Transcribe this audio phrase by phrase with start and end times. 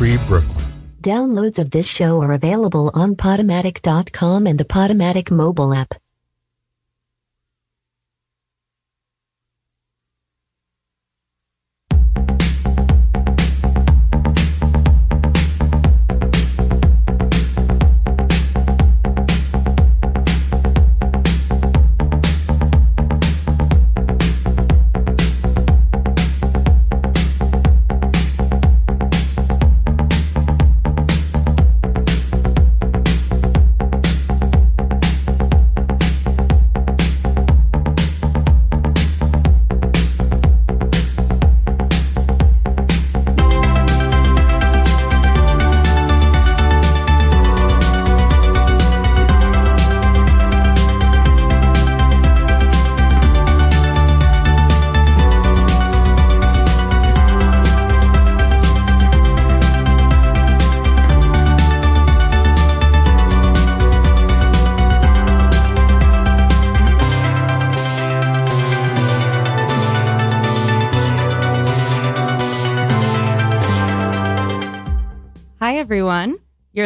[0.00, 0.64] Free Brooklyn.
[1.02, 5.92] Downloads of this show are available on Podomatic.com and the Podomatic mobile app.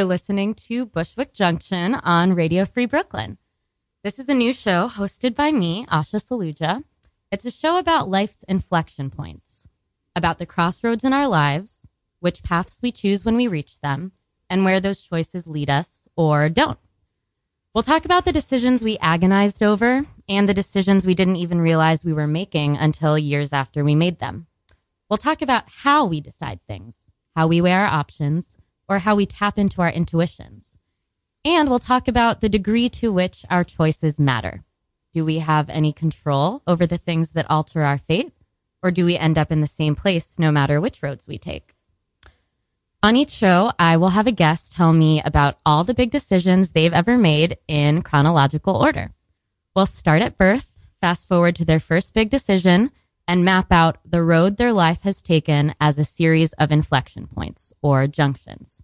[0.05, 3.38] You're listening to Bushwick Junction on Radio Free Brooklyn.
[4.02, 6.84] This is a new show hosted by me, Asha Saluja.
[7.33, 9.66] It's a show about life's inflection points,
[10.14, 11.86] about the crossroads in our lives,
[12.20, 14.12] which paths we choose when we reach them,
[14.50, 16.78] and where those choices lead us or don't.
[17.72, 22.05] We'll talk about the decisions we agonized over and the decisions we didn't even realize
[22.05, 24.48] we were making until years after we made them.
[25.08, 26.94] We'll talk about how we decide things,
[27.34, 28.53] how we weigh our options,
[28.89, 30.79] or how we tap into our intuitions.
[31.45, 34.65] And we'll talk about the degree to which our choices matter.
[35.13, 38.33] Do we have any control over the things that alter our fate?
[38.83, 41.75] Or do we end up in the same place no matter which roads we take?
[43.03, 46.71] On each show, I will have a guest tell me about all the big decisions
[46.71, 49.12] they've ever made in chronological order.
[49.77, 52.91] We'll start at birth, fast forward to their first big decision,
[53.27, 57.73] and map out the road their life has taken as a series of inflection points
[57.83, 58.83] or junctions.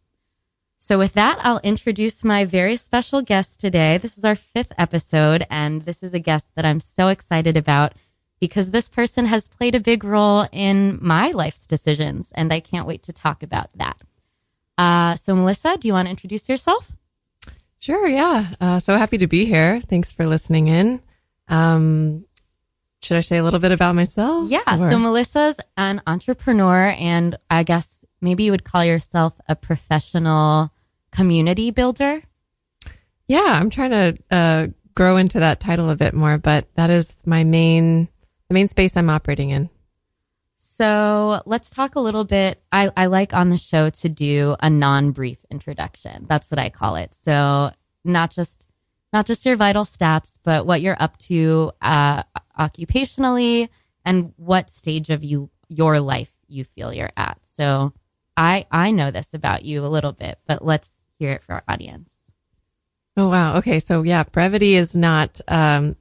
[0.79, 3.99] So, with that, I'll introduce my very special guest today.
[3.99, 7.93] This is our fifth episode, and this is a guest that I'm so excited about
[8.41, 12.87] because this person has played a big role in my life's decisions, and I can't
[12.87, 14.01] wait to talk about that.
[14.79, 16.91] Uh, so, Melissa, do you want to introduce yourself?
[17.79, 18.55] Sure, yeah.
[18.61, 19.81] Uh, so happy to be here.
[19.81, 21.03] Thanks for listening in.
[21.49, 22.25] Um,
[23.03, 24.51] should I say a little bit about myself?
[24.51, 24.61] Yeah.
[24.71, 30.71] Or- So Melissa's an entrepreneur, and I guess maybe you would call yourself a professional
[31.11, 32.23] community builder.
[33.27, 37.17] yeah, I'm trying to uh, grow into that title a bit more, but that is
[37.25, 38.09] my main
[38.49, 39.71] the main space I'm operating in.
[40.59, 42.63] So let's talk a little bit.
[42.73, 46.27] I, I like on the show to do a non-brief introduction.
[46.29, 47.15] That's what I call it.
[47.15, 47.71] So
[48.05, 48.67] not just
[49.13, 52.23] not just your vital stats, but what you're up to uh,
[52.59, 53.69] occupationally
[54.05, 57.39] and what stage of you your life you feel you're at.
[57.43, 57.93] So
[58.37, 61.65] I I know this about you a little bit, but let's hear it for our
[61.69, 62.13] audience.
[63.17, 63.59] Oh wow.
[63.59, 65.97] Okay, so yeah, brevity is not um,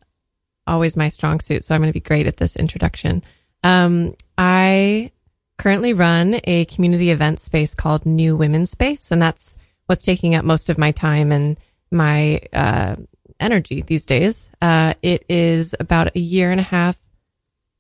[0.66, 3.24] always my strong suit, so I'm going to be great at this introduction.
[3.64, 5.12] Um, I
[5.58, 10.46] currently run a community event space called New Women's Space, and that's what's taking up
[10.46, 11.60] most of my time and
[11.92, 12.96] my uh,
[13.40, 14.52] energy these days.
[14.62, 16.98] Uh, it is about a year and a half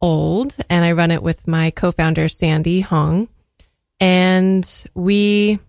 [0.01, 3.27] old, and I run it with my co-founder Sandy Hong,
[3.99, 5.59] and we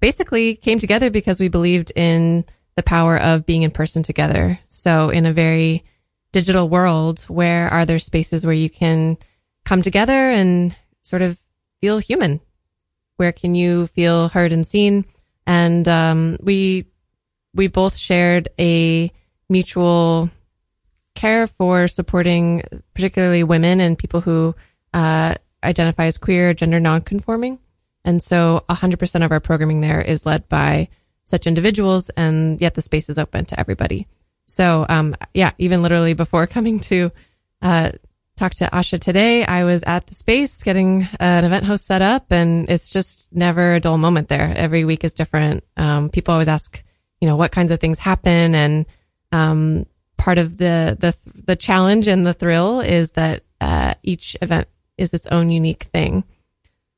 [0.00, 2.44] basically came together because we believed in
[2.76, 4.58] the power of being in person together.
[4.68, 5.84] So in a very
[6.30, 9.18] digital world, where are there spaces where you can
[9.64, 11.38] come together and sort of
[11.80, 12.40] feel human?
[13.16, 15.06] Where can you feel heard and seen?
[15.46, 16.84] And um, we
[17.58, 19.10] we both shared a
[19.50, 20.30] mutual
[21.14, 22.62] care for supporting
[22.94, 24.54] particularly women and people who
[24.94, 27.58] uh, identify as queer, gender nonconforming.
[28.04, 30.88] And so 100% of our programming there is led by
[31.24, 34.06] such individuals, and yet the space is open to everybody.
[34.46, 37.10] So, um, yeah, even literally before coming to
[37.60, 37.90] uh,
[38.36, 42.30] talk to Asha today, I was at the space getting an event host set up,
[42.30, 44.54] and it's just never a dull moment there.
[44.56, 45.64] Every week is different.
[45.76, 46.82] Um, people always ask,
[47.20, 48.86] you know, what kinds of things happen, and
[49.32, 49.86] um,
[50.16, 51.16] part of the the
[51.46, 56.24] the challenge and the thrill is that uh, each event is its own unique thing.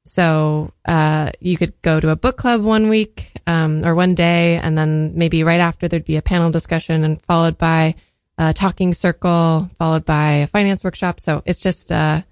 [0.04, 4.58] So uh, you could go to a book club one week um, or one day,
[4.62, 7.94] and then maybe right after there'd be a panel discussion, and followed by
[8.38, 11.20] a talking circle, followed by a finance workshop.
[11.20, 12.22] So it's just uh,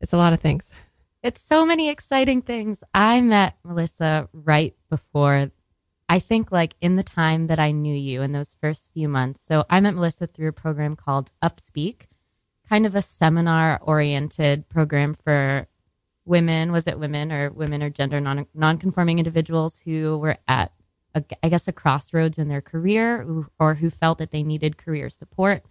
[0.00, 0.74] it's a lot of things.
[1.22, 2.82] it's so many exciting things.
[2.94, 5.50] I met Melissa right before,
[6.10, 9.44] I think, like in the time that I knew you in those first few months.
[9.46, 12.08] So I met Melissa through a program called Upspeak,
[12.68, 15.68] kind of a seminar oriented program for
[16.24, 16.72] women.
[16.72, 20.72] Was it women or women or gender non non-conforming individuals who were at,
[21.14, 23.24] a, I guess, a crossroads in their career
[23.60, 25.62] or who felt that they needed career support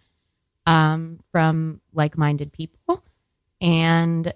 [0.65, 3.03] um, from like minded people.
[3.59, 4.33] And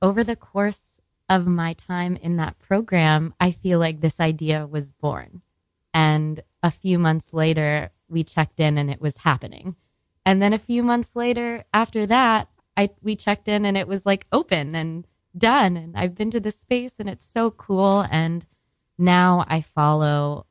[0.00, 0.91] over the course
[1.32, 5.40] of my time in that program, I feel like this idea was born.
[5.94, 9.76] And a few months later, we checked in and it was happening.
[10.26, 14.04] And then a few months later, after that, I we checked in and it was
[14.04, 15.06] like open and
[15.36, 15.76] done.
[15.76, 18.06] And I've been to the space and it's so cool.
[18.10, 18.44] And
[18.98, 20.46] now I follow,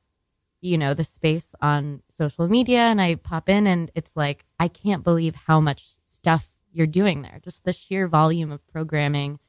[0.62, 4.68] you know, the space on social media and I pop in and it's like I
[4.68, 7.40] can't believe how much stuff you're doing there.
[7.44, 9.40] Just the sheer volume of programming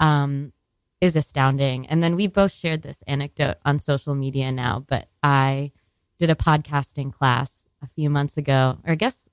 [0.00, 0.52] um,
[1.00, 1.86] is astounding.
[1.86, 5.72] And then we both shared this anecdote on social media now, but I
[6.18, 9.28] did a podcasting class a few months ago, or I guess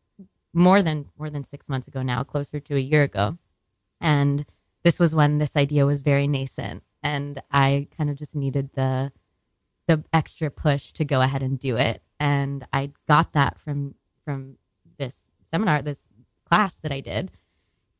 [0.53, 3.37] more than more than six months ago now, closer to a year ago.
[4.01, 4.45] And
[4.83, 9.11] this was when this idea was very nascent, and I kind of just needed the
[9.87, 12.01] the extra push to go ahead and do it.
[12.19, 14.57] And I got that from from
[14.97, 16.07] this seminar, this
[16.45, 17.31] class that I did.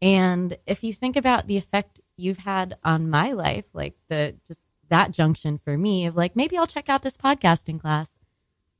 [0.02, 4.62] And if you think about the effect you've had on my life, like the just
[4.90, 8.10] that junction for me of like, maybe I'll check out this podcasting class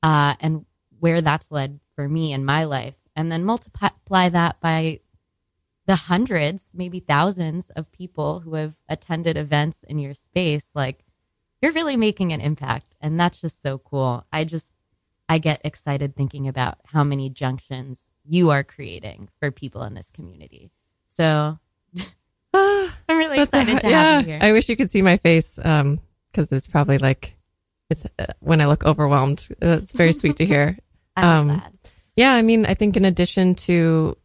[0.02, 0.66] uh, and
[1.00, 2.94] where that's led for me in my life.
[3.16, 5.00] And then multiply that by
[5.86, 10.66] the hundreds, maybe thousands of people who have attended events in your space.
[10.74, 11.04] Like,
[11.60, 12.94] you're really making an impact.
[13.00, 14.24] And that's just so cool.
[14.32, 14.72] I just,
[15.28, 20.10] I get excited thinking about how many junctions you are creating for people in this
[20.10, 20.70] community.
[21.08, 21.58] So
[23.22, 24.38] I'm excited to yeah, have you here.
[24.42, 26.00] I wish you could see my face because um,
[26.34, 27.36] it's probably like
[27.90, 29.48] it's uh, when I look overwhelmed.
[29.62, 30.78] Uh, it's very sweet to hear.
[31.16, 31.62] um,
[32.16, 34.16] yeah, I mean, I think in addition to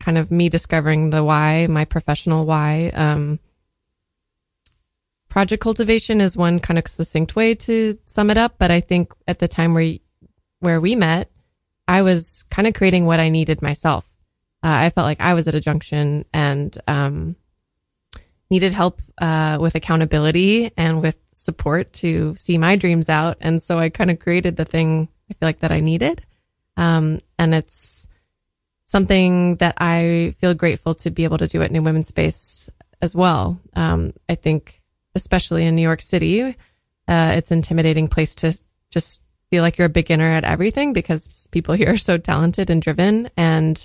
[0.00, 3.40] kind of me discovering the why, my professional why, um,
[5.28, 8.56] project cultivation is one kind of succinct way to sum it up.
[8.58, 9.94] But I think at the time where
[10.60, 11.30] where we met,
[11.88, 14.08] I was kind of creating what I needed myself.
[14.62, 17.36] Uh, I felt like I was at a junction and um,
[18.54, 23.36] needed help uh, with accountability and with support to see my dreams out.
[23.40, 26.22] And so I kind of created the thing I feel like that I needed.
[26.76, 28.06] Um, and it's
[28.86, 32.70] something that I feel grateful to be able to do at New Women's Space
[33.02, 33.60] as well.
[33.74, 34.80] Um, I think,
[35.16, 36.56] especially in New York City,
[37.08, 38.56] uh, it's an intimidating place to
[38.90, 42.80] just feel like you're a beginner at everything because people here are so talented and
[42.80, 43.84] driven and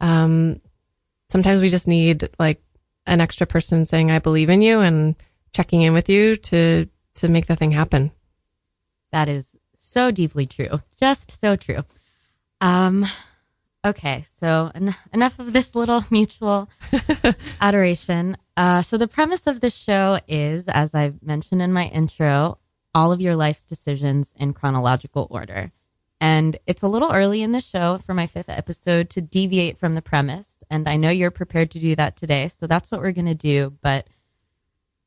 [0.00, 0.60] um,
[1.28, 2.62] sometimes we just need like
[3.06, 5.16] an extra person saying, I believe in you and
[5.52, 8.12] checking in with you to, to make the thing happen.
[9.10, 10.80] That is so deeply true.
[10.98, 11.84] Just so true.
[12.60, 13.06] Um,
[13.84, 14.24] okay.
[14.36, 16.70] So en- enough of this little mutual
[17.60, 18.36] adoration.
[18.56, 22.58] Uh, so the premise of this show is, as I mentioned in my intro,
[22.94, 25.72] all of your life's decisions in chronological order.
[26.22, 29.94] And it's a little early in the show for my fifth episode to deviate from
[29.94, 30.62] the premise.
[30.70, 32.46] And I know you're prepared to do that today.
[32.46, 33.76] So that's what we're going to do.
[33.82, 34.06] But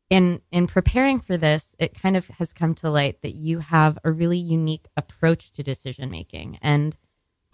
[0.09, 3.97] in, in preparing for this, it kind of has come to light that you have
[4.03, 6.59] a really unique approach to decision making.
[6.61, 6.97] And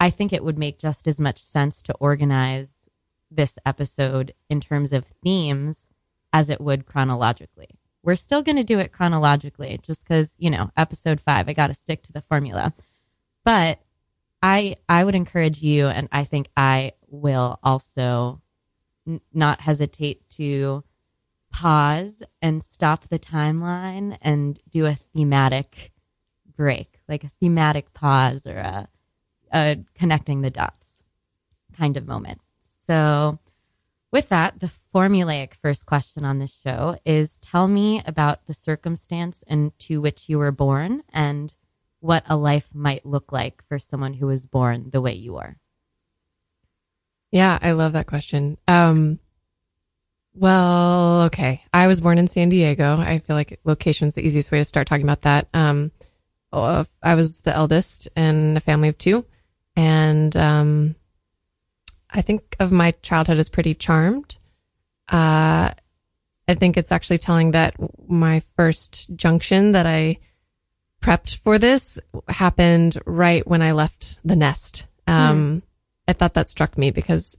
[0.00, 2.88] I think it would make just as much sense to organize
[3.30, 5.86] this episode in terms of themes
[6.32, 7.78] as it would chronologically.
[8.02, 11.68] We're still going to do it chronologically just because, you know, episode five, I got
[11.68, 12.74] to stick to the formula.
[13.44, 13.80] But
[14.42, 18.40] I I would encourage you, and I think I will also
[19.06, 20.84] n- not hesitate to
[21.52, 25.92] pause and stop the timeline and do a thematic
[26.56, 28.88] break, like a thematic pause or a,
[29.52, 31.02] a connecting the dots
[31.76, 32.40] kind of moment.
[32.86, 33.38] So,
[34.10, 39.42] with that, the formulaic first question on this show is tell me about the circumstance
[39.46, 41.54] into which you were born and
[42.02, 45.56] what a life might look like for someone who was born the way you are?
[47.30, 48.58] Yeah, I love that question.
[48.66, 49.20] Um,
[50.34, 51.62] well, okay.
[51.72, 52.96] I was born in San Diego.
[52.98, 55.46] I feel like location's the easiest way to start talking about that.
[55.54, 55.92] Um,
[56.52, 59.24] uh, I was the eldest in a family of two,
[59.76, 60.96] and um,
[62.10, 64.36] I think of my childhood as pretty charmed.
[65.08, 65.70] Uh,
[66.48, 67.76] I think it's actually telling that
[68.08, 70.18] my first junction that I
[71.02, 74.86] prepped for this happened right when I left the nest.
[75.06, 75.62] Um, mm.
[76.08, 77.36] I thought that struck me because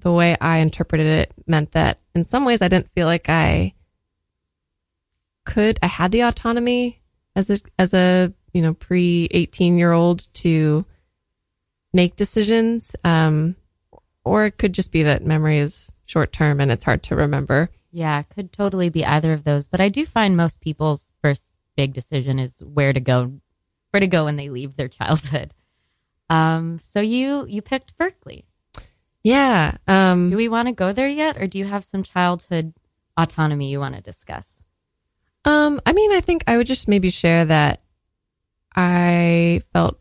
[0.00, 3.74] the way I interpreted it meant that in some ways I didn't feel like I
[5.44, 7.00] could, I had the autonomy
[7.36, 10.84] as a, as a, you know, pre 18 year old to
[11.92, 12.96] make decisions.
[13.04, 13.56] Um,
[14.24, 17.70] or it could just be that memory is short term and it's hard to remember.
[17.90, 19.68] Yeah, it could totally be either of those.
[19.68, 23.38] But I do find most people's first big decision is where to go,
[23.92, 25.54] where to go when they leave their childhood.
[26.28, 28.44] Um, so you you picked Berkeley.
[29.22, 29.76] Yeah.
[29.86, 32.74] Um, Do we want to go there yet, or do you have some childhood
[33.16, 34.62] autonomy you want to discuss?
[35.44, 37.80] Um, I mean, I think I would just maybe share that
[38.76, 40.00] I felt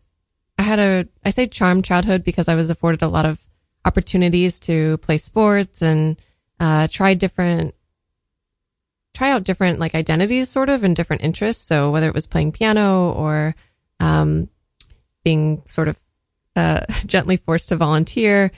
[0.58, 3.40] I had a, I say charmed childhood because I was afforded a lot of
[3.86, 6.20] opportunities to play sports and
[6.60, 7.76] uh, try different,
[9.18, 11.64] try out different like identities sort of and different interests.
[11.64, 13.56] So whether it was playing piano or
[14.00, 14.50] um,
[15.24, 16.00] being sort of
[16.56, 18.52] uh, gently forced to volunteer,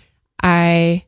[0.44, 1.06] I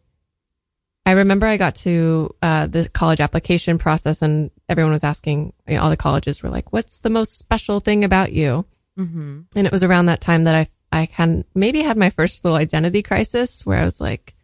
[1.05, 5.75] I remember I got to uh, the college application process and everyone was asking, you
[5.75, 8.65] know, all the colleges were like, what's the most special thing about you?
[8.97, 9.41] Mm-hmm.
[9.55, 12.57] And it was around that time that I, I can maybe had my first little
[12.57, 14.35] identity crisis where I was like,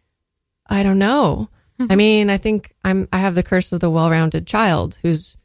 [0.68, 1.48] I don't know.
[1.80, 5.36] I mean, I think I'm, I have the curse of the well-rounded child who's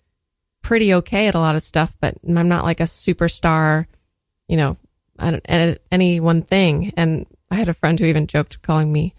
[0.63, 3.85] pretty okay at a lot of stuff, but I'm not like a superstar,
[4.47, 4.77] you know,
[5.19, 6.91] at any one thing.
[6.97, 9.13] And I had a friend who even joked calling me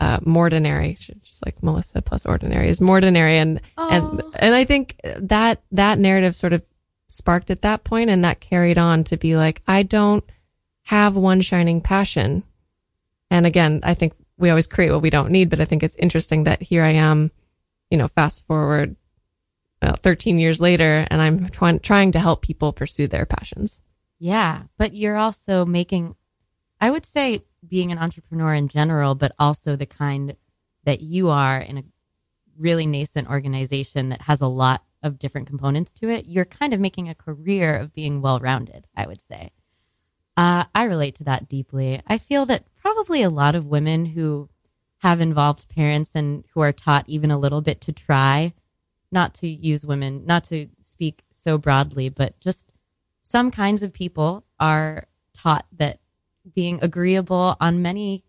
[0.00, 3.36] uh, Mordinary, just like Melissa plus ordinary is Mordinary.
[3.36, 6.64] And, and, and I think that, that narrative sort of
[7.06, 10.24] sparked at that point and that carried on to be like, I don't
[10.84, 12.42] have one shining passion.
[13.30, 15.96] And again, I think we always create what we don't need, but I think it's
[15.96, 17.30] interesting that here I am,
[17.90, 18.96] you know, fast forward
[19.82, 23.80] uh, 13 years later and I'm trying, trying to help people pursue their passions.
[24.18, 24.64] Yeah.
[24.78, 26.14] But you're also making,
[26.80, 30.36] I would say, being an entrepreneur in general, but also the kind
[30.84, 31.84] that you are in a
[32.58, 36.80] really nascent organization that has a lot of different components to it, you're kind of
[36.80, 39.50] making a career of being well rounded, I would say.
[40.40, 42.00] Uh, I relate to that deeply.
[42.06, 44.48] I feel that probably a lot of women who
[45.00, 48.54] have involved parents and who are taught even a little bit to try,
[49.12, 52.72] not to use women, not to speak so broadly, but just
[53.22, 56.00] some kinds of people are taught that
[56.54, 58.24] being agreeable on many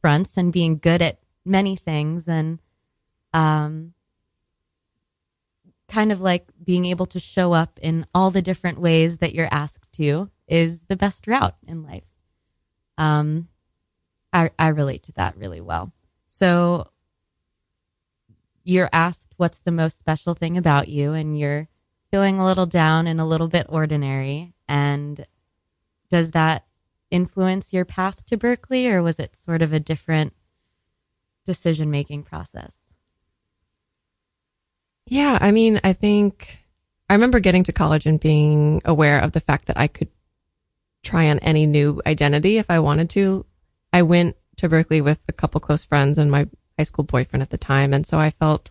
[0.00, 2.60] fronts and being good at many things and
[3.34, 3.94] um,
[5.88, 9.48] kind of like being able to show up in all the different ways that you're
[9.50, 12.04] asked to is the best route in life.
[12.96, 13.48] Um,
[14.32, 15.92] I, I relate to that really well.
[16.28, 16.90] So
[18.64, 21.68] you're asked what's the most special thing about you, and you're
[22.10, 24.54] feeling a little down and a little bit ordinary.
[24.68, 25.26] And
[26.10, 26.66] does that
[27.10, 30.34] influence your path to Berkeley, or was it sort of a different
[31.46, 32.74] decision making process?
[35.06, 36.62] Yeah, I mean, I think
[37.08, 40.08] I remember getting to college and being aware of the fact that I could
[41.02, 43.46] try on any new identity if I wanted to.
[43.92, 47.50] I went to Berkeley with a couple close friends and my high school boyfriend at
[47.50, 47.92] the time.
[47.92, 48.70] And so I felt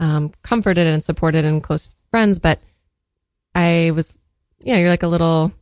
[0.00, 2.38] um, comforted and supported and close friends.
[2.38, 2.60] But
[3.54, 4.16] I was,
[4.60, 5.52] you know, you're like a little,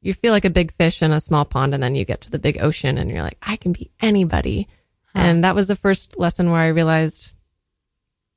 [0.00, 1.74] you feel like a big fish in a small pond.
[1.74, 4.68] And then you get to the big ocean and you're like, I can be anybody.
[5.14, 5.22] Huh.
[5.22, 7.32] And that was the first lesson where I realized,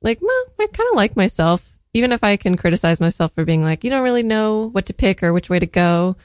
[0.00, 1.68] like, well, I kind of like myself.
[1.94, 4.94] Even if I can criticize myself for being like, you don't really know what to
[4.94, 6.16] pick or which way to go.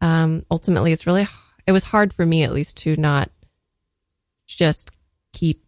[0.00, 1.26] Um, ultimately, it's really,
[1.66, 3.30] it was hard for me at least to not
[4.46, 4.92] just
[5.32, 5.64] keep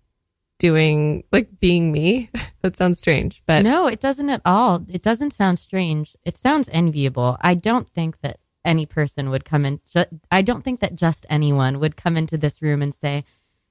[0.58, 2.30] doing like being me.
[2.62, 4.84] that sounds strange, but no, it doesn't at all.
[4.88, 6.16] It doesn't sound strange.
[6.24, 7.36] It sounds enviable.
[7.40, 9.80] I don't think that any person would come in.
[9.92, 13.24] Ju- I don't think that just anyone would come into this room and say,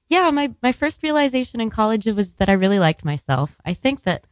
[0.08, 3.56] yeah, my, my first realization in college was that I really liked myself.
[3.64, 4.26] I think that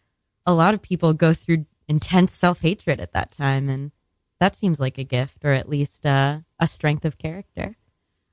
[0.44, 3.68] a lot of people go through intense self hatred at that time.
[3.68, 3.92] And
[4.40, 7.76] that seems like a gift or at least uh, a strength of character.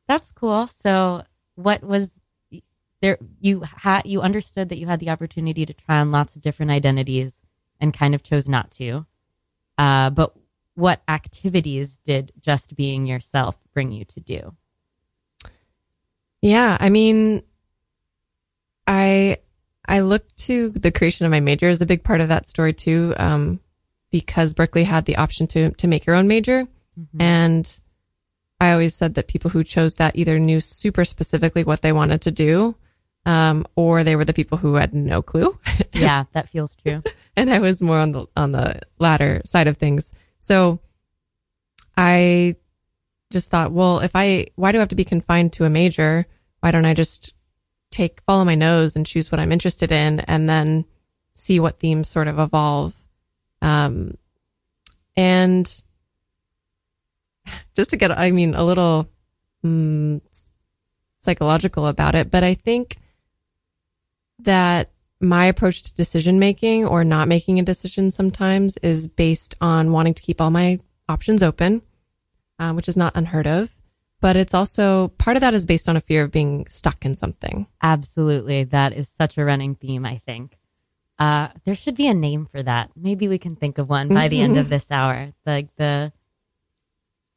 [0.07, 0.67] That's cool.
[0.67, 1.23] So
[1.55, 2.11] what was
[3.01, 3.17] there?
[3.39, 6.71] You had, you understood that you had the opportunity to try on lots of different
[6.71, 7.41] identities
[7.79, 9.05] and kind of chose not to.
[9.77, 10.33] Uh, but
[10.75, 14.55] what activities did just being yourself bring you to do?
[16.41, 17.41] Yeah, I mean,
[18.85, 19.37] I
[19.85, 22.73] I look to the creation of my major as a big part of that story
[22.73, 23.59] too, um,
[24.11, 27.21] because Berkeley had the option to to make your own major, mm-hmm.
[27.21, 27.79] and
[28.59, 32.21] I always said that people who chose that either knew super specifically what they wanted
[32.21, 32.75] to do,
[33.25, 35.57] um, or they were the people who had no clue.
[35.93, 37.03] yeah, that feels true.
[37.35, 40.13] and I was more on the on the latter side of things.
[40.39, 40.79] So
[41.95, 42.55] I
[43.31, 46.25] just thought, well, if I, why do I have to be confined to a major?
[46.61, 47.33] Why don't I just
[47.91, 50.85] take follow my nose and choose what I'm interested in, and then
[51.33, 52.93] see what themes sort of evolve.
[53.61, 54.17] Um,
[55.15, 55.65] and
[57.75, 59.09] just to get, I mean, a little
[59.65, 60.21] mm,
[61.21, 62.97] psychological about it, but I think
[64.39, 69.91] that my approach to decision making or not making a decision sometimes is based on
[69.91, 71.81] wanting to keep all my options open,
[72.59, 73.71] um, which is not unheard of.
[74.19, 77.13] But it's also part of that is based on a fear of being stuck in
[77.13, 77.67] something.
[77.81, 78.63] Absolutely.
[78.63, 80.56] That is such a running theme, I think.
[81.19, 82.91] Uh, there should be a name for that.
[82.95, 85.33] Maybe we can think of one by the end of this hour.
[85.45, 86.12] Like the,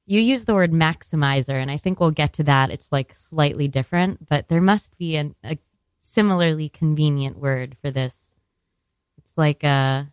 [0.07, 2.71] you use the word maximizer, and I think we'll get to that.
[2.71, 5.59] It's like slightly different, but there must be an, a
[6.01, 8.35] similarly convenient word for this.
[9.17, 10.13] It's like a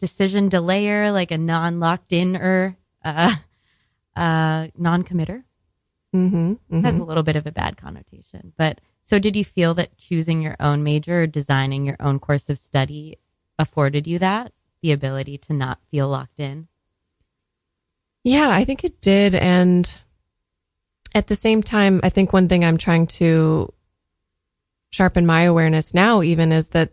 [0.00, 3.34] decision delayer, like a non locked in or uh,
[4.16, 5.44] uh, non committer.
[6.14, 6.82] Mm-hmm, mm-hmm.
[6.82, 10.40] Has a little bit of a bad connotation, but so, did you feel that choosing
[10.40, 13.18] your own major or designing your own course of study
[13.58, 14.52] afforded you that
[14.82, 16.68] the ability to not feel locked in?
[18.22, 19.34] Yeah, I think it did.
[19.34, 19.92] And
[21.12, 23.74] at the same time, I think one thing I'm trying to
[24.92, 26.92] sharpen my awareness now, even, is that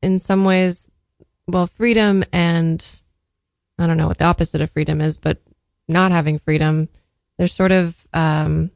[0.00, 0.90] in some ways,
[1.46, 3.02] well, freedom and
[3.78, 5.36] I don't know what the opposite of freedom is, but
[5.86, 6.88] not having freedom,
[7.36, 8.70] there's sort of um,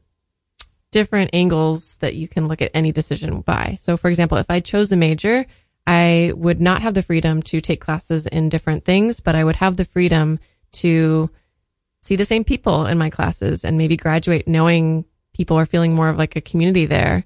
[0.91, 3.77] different angles that you can look at any decision by.
[3.79, 5.45] So, for example, if I chose a major,
[5.85, 9.55] I would not have the freedom to take classes in different things, but I would
[9.57, 10.39] have the freedom
[10.73, 11.29] to
[12.01, 16.09] see the same people in my classes and maybe graduate knowing people are feeling more
[16.09, 17.23] of like a community there.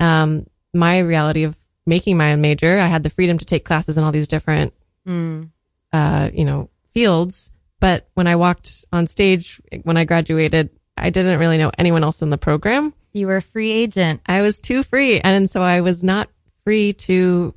[0.00, 1.56] Um, my reality of
[1.86, 4.74] making my own major, I had the freedom to take classes in all these different,
[5.06, 5.50] mm.
[5.92, 7.50] uh, you know, fields.
[7.80, 12.22] But when I walked on stage, when I graduated, I didn't really know anyone else
[12.22, 12.94] in the program.
[13.12, 14.20] You were a free agent.
[14.26, 15.20] I was too free.
[15.20, 16.28] And so I was not
[16.64, 17.54] free to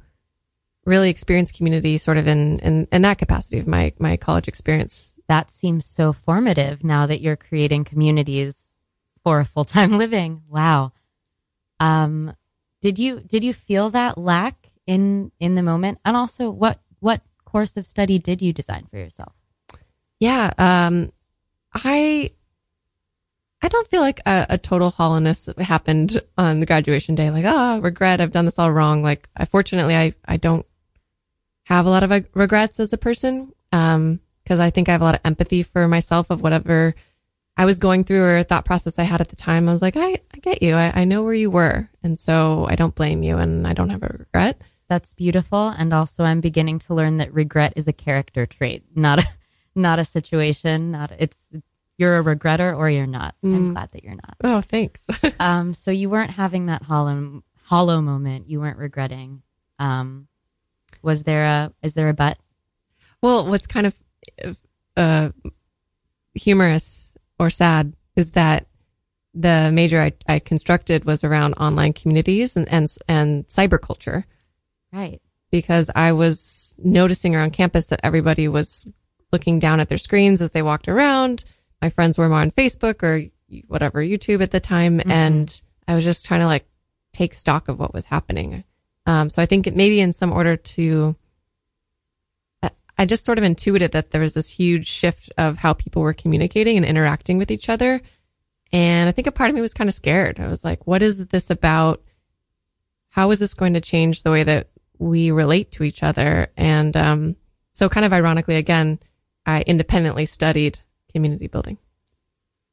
[0.85, 5.19] really experience community sort of in, in, in that capacity of my, my college experience.
[5.27, 8.77] That seems so formative now that you're creating communities
[9.23, 10.43] for a full time living.
[10.47, 10.93] Wow.
[11.79, 12.35] Um,
[12.81, 15.99] did you, did you feel that lack in, in the moment?
[16.05, 19.33] And also what, what course of study did you design for yourself?
[20.19, 20.51] Yeah.
[20.57, 21.11] Um,
[21.73, 22.31] I,
[23.61, 27.31] I don't feel like a, a, total hollowness happened on the graduation day.
[27.31, 29.01] Like, oh, regret, I've done this all wrong.
[29.01, 30.65] Like, I fortunately, I, I don't
[31.65, 33.51] have a lot of regrets as a person.
[33.71, 36.95] Um, cause I think I have a lot of empathy for myself of whatever
[37.57, 39.67] I was going through or thought process I had at the time.
[39.67, 40.75] I was like, I, I get you.
[40.75, 41.89] I, I know where you were.
[42.03, 44.61] And so I don't blame you and I don't have a regret.
[44.87, 45.69] That's beautiful.
[45.69, 49.27] And also I'm beginning to learn that regret is a character trait, not a,
[49.75, 50.91] not a situation.
[50.91, 51.47] Not, it's,
[51.97, 53.35] you're a regretter or you're not.
[53.43, 53.55] Mm.
[53.55, 54.37] I'm glad that you're not.
[54.43, 55.07] Oh, thanks.
[55.39, 58.49] um, so you weren't having that hollow hollow moment.
[58.49, 59.41] You weren't regretting.
[59.79, 60.27] Um,
[61.01, 62.37] was there a is there a but?
[63.21, 63.95] Well, what's kind of
[64.95, 65.31] uh,
[66.35, 68.67] humorous or sad is that
[69.33, 74.25] the major I, I constructed was around online communities and and and cyber culture.
[74.93, 75.21] Right.
[75.49, 78.87] Because I was noticing around campus that everybody was
[79.31, 81.43] looking down at their screens as they walked around
[81.81, 83.29] my friends were more on Facebook or
[83.67, 84.99] whatever, YouTube at the time.
[84.99, 85.11] Mm-hmm.
[85.11, 86.67] And I was just trying to like
[87.11, 88.63] take stock of what was happening.
[89.05, 91.15] Um, so I think maybe in some order to,
[92.99, 96.13] I just sort of intuited that there was this huge shift of how people were
[96.13, 98.01] communicating and interacting with each other.
[98.73, 100.39] And I think a part of me was kind of scared.
[100.39, 102.01] I was like, what is this about?
[103.09, 106.47] How is this going to change the way that we relate to each other?
[106.57, 107.35] And um,
[107.71, 108.99] so, kind of ironically, again,
[109.45, 110.79] I independently studied
[111.17, 111.79] community building.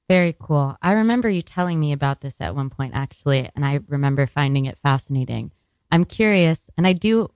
[0.07, 0.77] Very cool.
[0.83, 4.67] I remember you telling me about this at one point, actually, and I remember finding
[4.67, 5.51] it fascinating.
[5.91, 7.31] I'm curious, and I do.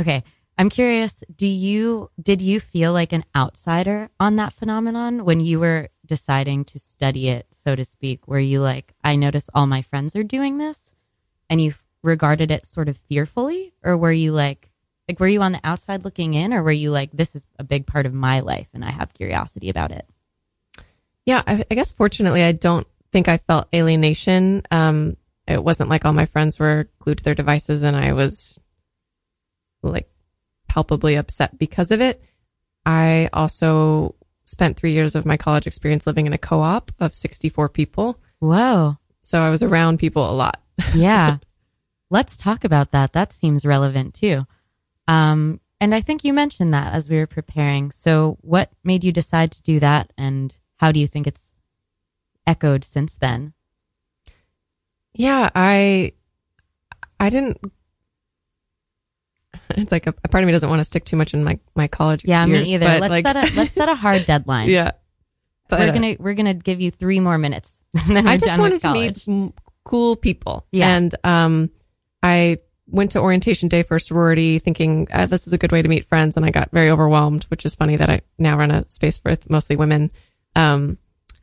[0.00, 0.24] Okay,
[0.56, 1.22] I'm curious.
[1.36, 6.64] Do you did you feel like an outsider on that phenomenon when you were deciding
[6.72, 8.26] to study it, so to speak?
[8.26, 10.94] Were you like, I notice all my friends are doing this,
[11.50, 14.71] and you regarded it sort of fearfully, or were you like,
[15.08, 17.64] like, were you on the outside looking in, or were you like, this is a
[17.64, 20.06] big part of my life and I have curiosity about it?
[21.26, 24.62] Yeah, I, I guess fortunately, I don't think I felt alienation.
[24.70, 28.58] Um, it wasn't like all my friends were glued to their devices and I was
[29.82, 30.08] like
[30.68, 32.22] palpably upset because of it.
[32.86, 37.14] I also spent three years of my college experience living in a co op of
[37.14, 38.18] 64 people.
[38.38, 38.96] Whoa.
[39.20, 40.60] So I was around people a lot.
[40.94, 41.38] yeah.
[42.10, 43.12] Let's talk about that.
[43.12, 44.46] That seems relevant too.
[45.12, 47.90] Um, and I think you mentioned that as we were preparing.
[47.90, 51.54] So, what made you decide to do that, and how do you think it's
[52.46, 53.52] echoed since then?
[55.14, 56.12] Yeah, I
[57.20, 57.58] I didn't
[59.70, 61.58] it's like a, a part of me doesn't want to stick too much in my
[61.74, 62.86] my college Yeah, years, me either.
[62.86, 64.68] but Let's like, set a let's set a hard deadline.
[64.68, 64.92] yeah.
[65.68, 67.82] But we're uh, gonna we're gonna give you three more minutes.
[67.96, 69.52] I just wanted to meet m-
[69.84, 70.66] cool people.
[70.70, 70.96] Yeah.
[70.96, 71.70] And um,
[72.22, 72.58] I
[72.92, 75.88] went to orientation day for a sorority thinking uh, this is a good way to
[75.88, 76.36] meet friends.
[76.36, 79.50] And I got very overwhelmed, which is funny that I now run a space with
[79.50, 80.12] mostly women.
[80.54, 80.98] Um,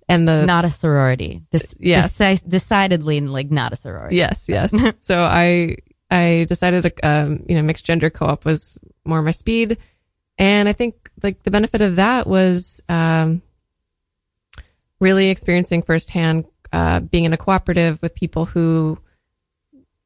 [0.08, 1.42] and the, not a sorority.
[1.52, 2.18] Dis- Yes.
[2.18, 4.16] deci- decidedly like not a sorority.
[4.16, 4.74] yes, yes.
[5.02, 5.76] so I,
[6.10, 9.78] I decided, um, you know, mixed gender co-op was more my speed.
[10.38, 13.42] And I think like the benefit of that was, um,
[15.00, 19.00] really experiencing firsthand uh, being in a cooperative with people who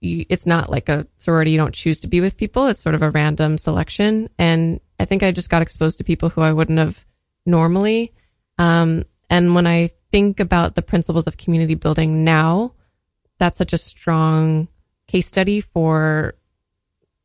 [0.03, 2.95] you, it's not like a sorority you don't choose to be with people it's sort
[2.95, 6.51] of a random selection and i think i just got exposed to people who i
[6.53, 7.05] wouldn't have
[7.45, 8.11] normally
[8.57, 12.73] um, and when i think about the principles of community building now
[13.39, 14.67] that's such a strong
[15.07, 16.35] case study for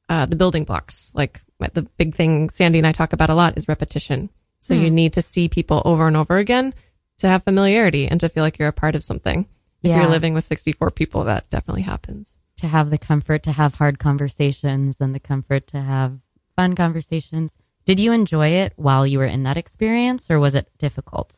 [0.09, 1.41] uh, the building blocks like
[1.75, 5.13] the big thing sandy and i talk about a lot is repetition so you need
[5.13, 6.75] to see people over and over again
[7.19, 9.47] to have familiarity and to feel like you're a part of something.
[9.83, 10.01] If Yeah.
[10.01, 12.41] you're living with 64 people, that definitely happens.
[12.59, 16.19] To have the comfort to have hard conversations and the comfort to have
[16.57, 17.57] fun conversations.
[17.85, 21.37] Did you enjoy it while you were in that experience, or was it difficult?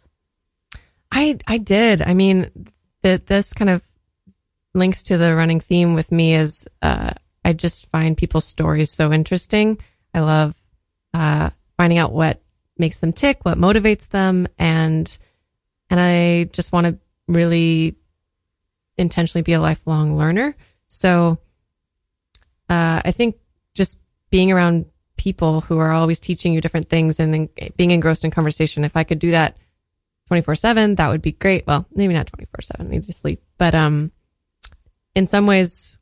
[1.12, 2.02] I I did.
[2.02, 2.50] I mean,
[3.02, 3.84] that this kind of
[4.74, 7.12] links to the running theme with me is uh,
[7.44, 9.78] I just find people's stories so interesting.
[10.14, 10.54] I love
[11.12, 12.40] uh, finding out what
[12.78, 15.18] makes them tick, what motivates them, and
[15.88, 17.96] and I just want to really
[18.96, 20.54] intentionally be a lifelong learner.
[20.90, 21.38] So
[22.68, 23.36] uh, I think
[23.74, 24.00] just
[24.30, 28.30] being around people who are always teaching you different things and en- being engrossed in
[28.30, 28.84] conversation.
[28.84, 29.56] If I could do that
[30.28, 31.66] 24 seven, that would be great.
[31.66, 34.12] Well, maybe not 24 seven, need to sleep, but, um,
[35.14, 35.96] in some ways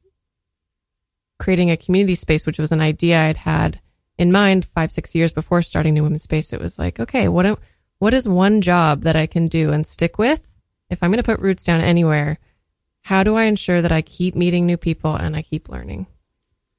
[1.38, 3.80] creating a community space, which was an idea I'd had
[4.18, 6.52] in mind five, six years before starting New Women's Space.
[6.52, 7.58] It was like, okay, what, am-
[7.98, 10.52] what is one job that I can do and stick with?
[10.90, 12.38] If I'm going to put roots down anywhere,
[13.08, 16.08] how do I ensure that I keep meeting new people and I keep learning?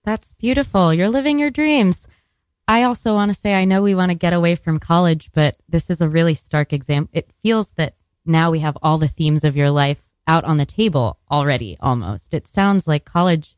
[0.04, 0.94] That's beautiful.
[0.94, 2.08] You're living your dreams.
[2.68, 5.58] I also want to say, I know we want to get away from college, but
[5.68, 7.10] this is a really stark example.
[7.14, 7.96] It feels that
[8.28, 12.32] now we have all the themes of your life out on the table already, almost.
[12.36, 13.56] It sounds like college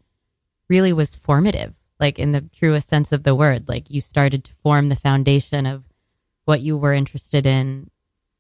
[0.70, 3.68] really was formative, like in the truest sense of the word.
[3.68, 5.84] Like you started to form the foundation of
[6.46, 7.92] what you were interested in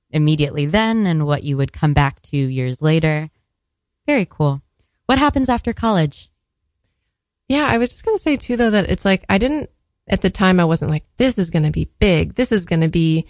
[0.10, 3.30] immediately then and what you would come back to years later.
[4.06, 4.62] Very cool.
[5.06, 6.30] What happens after college?
[7.48, 9.70] Yeah, I was just going to say too, though, that it's like I didn't,
[10.08, 12.36] at the time, I wasn't like, this is going to be big.
[12.36, 13.26] This is going to be,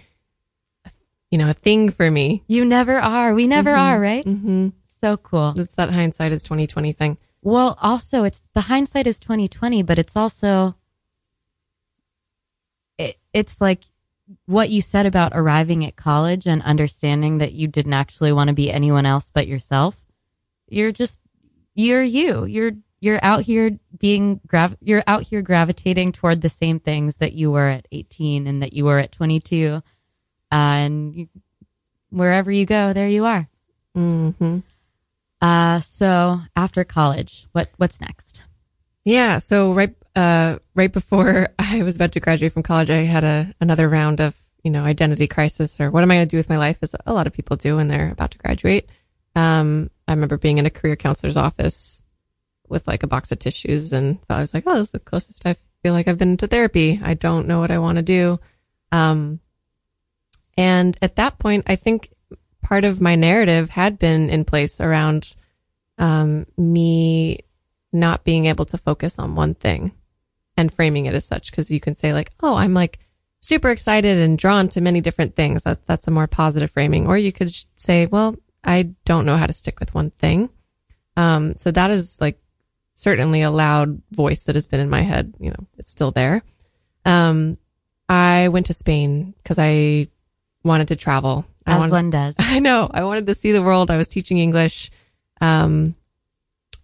[1.31, 2.43] you know, a thing for me.
[2.47, 3.33] You never are.
[3.33, 4.23] We never are, right?
[4.23, 4.69] hmm
[5.01, 5.53] So cool.
[5.57, 7.17] It's that hindsight is 2020 thing.
[7.41, 10.75] Well, also it's the hindsight is 2020, but it's also
[12.97, 13.81] it, it's like
[14.45, 18.53] what you said about arriving at college and understanding that you didn't actually want to
[18.53, 20.00] be anyone else but yourself.
[20.71, 21.19] You're just
[21.75, 22.45] you're you.
[22.45, 27.33] You're you're out here being grav you're out here gravitating toward the same things that
[27.33, 29.81] you were at 18 and that you were at 22.
[30.51, 31.29] Uh, and you,
[32.09, 33.49] wherever you go, there you are.
[33.95, 34.59] mm-hmm.
[35.41, 38.43] Uh, so after college, what what's next?
[39.03, 39.39] Yeah.
[39.39, 43.53] So right, uh, right before I was about to graduate from college, I had a
[43.59, 46.49] another round of you know identity crisis or what am I going to do with
[46.49, 46.77] my life?
[46.81, 48.87] As a lot of people do when they're about to graduate.
[49.35, 52.03] Um, I remember being in a career counselor's office
[52.67, 55.45] with like a box of tissues, and I was like, oh, this is the closest
[55.45, 56.99] I feel like I've been to therapy.
[57.01, 58.39] I don't know what I want to do.
[58.91, 59.39] Um,
[60.57, 62.09] and at that point, I think
[62.61, 65.33] part of my narrative had been in place around
[65.97, 67.39] um, me
[67.93, 69.93] not being able to focus on one thing
[70.57, 71.51] and framing it as such.
[71.53, 72.99] Cause you can say like, oh, I'm like
[73.39, 75.63] super excited and drawn to many different things.
[75.63, 77.07] That, that's a more positive framing.
[77.07, 80.49] Or you could say, well, I don't know how to stick with one thing.
[81.17, 82.39] Um, so that is like
[82.93, 85.33] certainly a loud voice that has been in my head.
[85.39, 86.41] You know, it's still there.
[87.05, 87.57] Um,
[88.07, 90.07] I went to Spain because I
[90.63, 91.45] wanted to travel.
[91.65, 92.35] I As wanted- one does.
[92.39, 92.89] I know.
[92.93, 93.89] I wanted to see the world.
[93.89, 94.91] I was teaching English.
[95.39, 95.95] Um,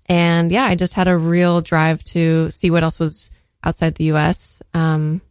[0.08, 3.32] and yeah, I just had a real drive to see what else was
[3.64, 4.64] outside the US.
[4.74, 5.22] Um,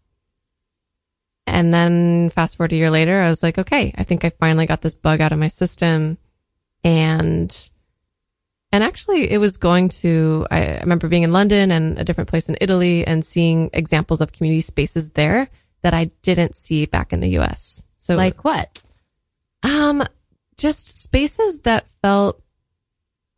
[1.46, 4.66] and then fast forward a year later, I was like, okay, I think I finally
[4.66, 6.18] got this bug out of my system.
[6.86, 7.70] And,
[8.72, 12.48] and actually it was going to, I remember being in London and a different place
[12.48, 15.48] in Italy and seeing examples of community spaces there
[15.82, 17.86] that I didn't see back in the US.
[17.96, 18.82] So like what?
[19.62, 20.02] um,
[20.56, 22.42] just spaces that felt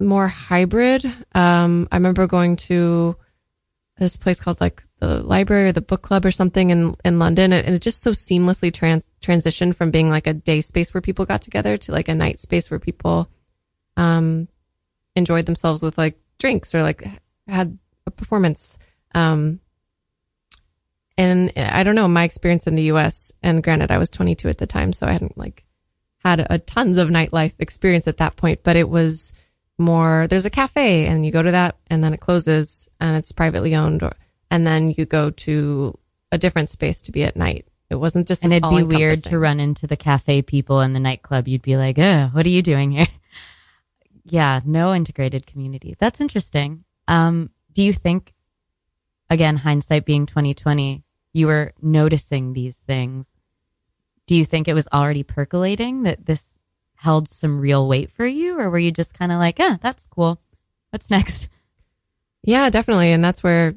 [0.00, 1.04] more hybrid.
[1.34, 3.16] Um, I remember going to
[3.98, 7.52] this place called like the library or the book club or something in, in London.
[7.52, 11.24] And it just so seamlessly trans- transitioned from being like a day space where people
[11.24, 13.28] got together to like a night space where people,
[13.98, 14.48] um,
[15.14, 17.04] enjoyed themselves with like drinks or like
[17.46, 18.78] had a performance.
[19.14, 19.60] Um,
[21.18, 24.58] and I don't know my experience in the US and granted I was 22 at
[24.58, 25.64] the time, so I hadn't like
[26.18, 29.32] had a tons of nightlife experience at that point, but it was
[29.78, 33.32] more, there's a cafe and you go to that and then it closes and it's
[33.32, 34.12] privately owned or,
[34.50, 35.98] and then you go to
[36.30, 37.66] a different space to be at night.
[37.90, 41.00] It wasn't just, and it'd be weird to run into the cafe people in the
[41.00, 41.48] nightclub.
[41.48, 43.08] You'd be like, oh, what are you doing here?
[44.32, 45.96] Yeah, no integrated community.
[45.98, 46.84] That's interesting.
[47.06, 48.34] Um, do you think,
[49.30, 53.28] again, hindsight being 2020, you were noticing these things?
[54.26, 56.58] Do you think it was already percolating that this
[56.96, 60.06] held some real weight for you, or were you just kind of like, yeah, that's
[60.06, 60.40] cool.
[60.90, 61.48] What's next?
[62.42, 63.12] Yeah, definitely.
[63.12, 63.74] And that's where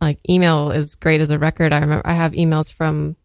[0.00, 1.72] like email is great as a record.
[1.72, 3.16] I remember I have emails from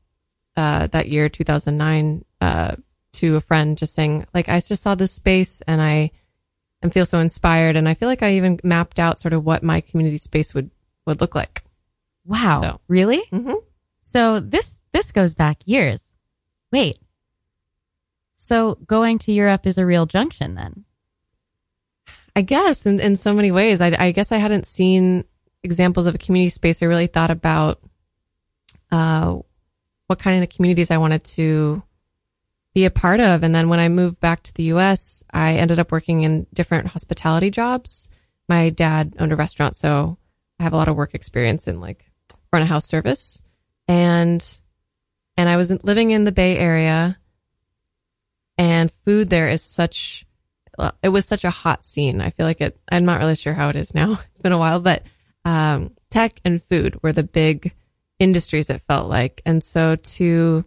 [0.58, 2.76] uh, that year, 2009, uh,
[3.14, 6.12] to a friend just saying, like, I just saw this space and I
[6.86, 7.76] and feel so inspired.
[7.76, 10.72] And I feel like I even mapped out sort of what my community space would,
[11.06, 11.64] would look like.
[12.26, 12.62] Wow.
[12.62, 13.22] So, really?
[13.32, 13.56] Mm-hmm.
[14.02, 16.02] So this, this goes back years.
[16.72, 17.00] Wait,
[18.46, 20.86] so going to Europe is a real junction then.
[22.36, 23.82] I guess in, in so many ways.
[23.82, 25.24] I, I guess I hadn't seen
[25.64, 26.84] examples of a community space.
[26.84, 27.82] I really thought about
[28.92, 29.40] uh,
[30.06, 31.82] what kind of communities I wanted to
[32.76, 33.42] be a part of.
[33.42, 36.88] And then when I moved back to the US, I ended up working in different
[36.88, 38.10] hospitality jobs.
[38.48, 40.18] My dad owned a restaurant, so
[40.60, 42.06] I have a lot of work experience in like
[42.52, 43.42] front of house service.
[43.88, 44.46] And
[45.38, 47.18] and I was living in the Bay Area
[48.58, 50.26] and food there is such
[51.02, 52.20] it was such a hot scene.
[52.20, 54.12] I feel like it I'm not really sure how it is now.
[54.32, 55.04] It's been a while, but
[55.46, 57.74] um, tech and food were the big
[58.20, 59.42] industries it felt like.
[59.46, 60.66] And so to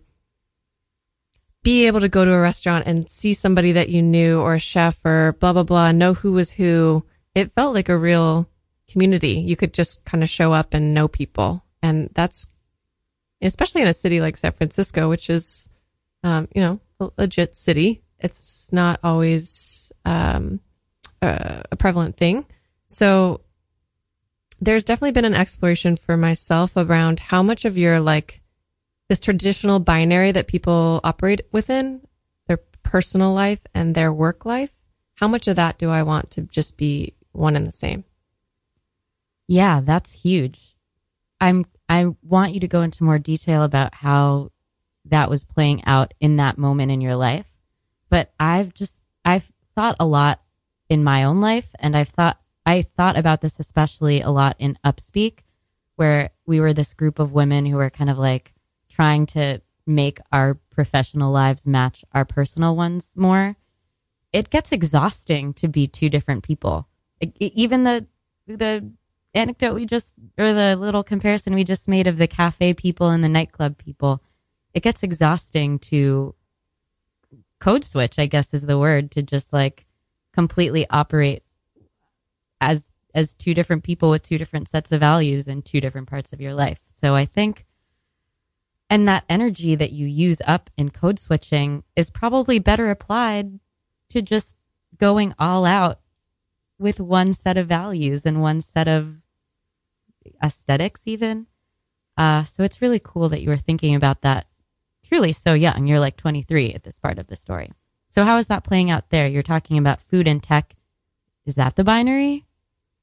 [1.63, 4.61] be able to go to a restaurant and see somebody that you knew or a
[4.61, 8.49] chef or blah blah blah, know who was who, it felt like a real
[8.91, 9.33] community.
[9.33, 11.65] You could just kind of show up and know people.
[11.83, 12.49] And that's
[13.43, 15.69] especially in a city like San Francisco, which is
[16.23, 18.03] um, you know, a legit city.
[18.19, 20.61] It's not always um,
[21.23, 22.47] a, a prevalent thing.
[22.87, 23.43] So
[24.61, 28.43] there's definitely been an exploration for myself around how much of your like
[29.09, 32.07] this traditional binary that people operate within
[32.47, 34.73] their personal life and their work life.
[35.17, 38.05] How much of that do I want to just be one and the same?
[39.47, 40.77] Yeah, that's huge.
[41.41, 44.51] I'm I want you to go into more detail about how
[45.07, 47.47] that was playing out in that moment in your life.
[48.11, 48.95] But I've just,
[49.25, 50.41] I've thought a lot
[50.89, 54.79] in my own life and I've thought, I thought about this especially a lot in
[54.85, 55.41] Upspeak,
[55.97, 58.53] where we were this group of women who were kind of like
[58.99, 63.57] trying to make our professional lives match our personal ones more.
[64.33, 66.89] It gets exhausting to be two different people.
[67.39, 68.07] even the,
[68.47, 68.91] the
[69.35, 73.23] anecdote we just, or the little comparison we just made of the cafe people and
[73.23, 74.23] the nightclub people
[74.75, 76.35] it gets exhausting to
[77.59, 79.87] code switch, I guess is the word, to just like
[80.33, 81.43] completely operate
[82.61, 86.33] as as two different people with two different sets of values in two different parts
[86.33, 86.79] of your life.
[86.87, 87.67] So I think
[88.91, 93.61] and that energy that you use up in code switching is probably better applied
[94.11, 94.57] to just
[94.97, 96.01] going all out
[96.79, 99.17] with one set of values and one set of
[100.43, 101.47] aesthetics even.
[102.17, 104.47] Uh, so it's really cool that you were thinking about that
[105.05, 105.87] truly so young.
[105.87, 107.71] You're like 23 at this part of the story.
[108.11, 109.29] So how is that playing out there?
[109.29, 110.75] You're talking about food and tech.
[111.47, 112.45] Is that the binary?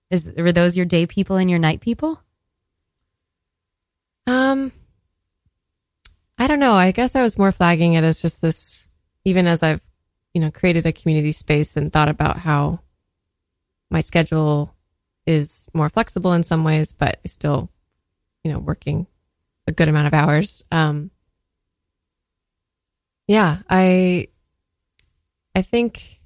[0.10, 2.22] Is were those your day people and your night people?
[4.28, 4.72] Um,
[6.38, 6.74] I don't know.
[6.74, 8.90] I guess I was more flagging it as just this.
[9.24, 9.82] Even as I've,
[10.34, 12.80] you know, created a community space and thought about how
[13.90, 14.76] my schedule
[15.26, 17.72] is more flexible in some ways, but still,
[18.44, 19.08] you know, working
[19.68, 20.64] a good amount of hours.
[20.72, 21.10] Um,
[23.28, 24.28] yeah, I
[25.56, 26.20] I think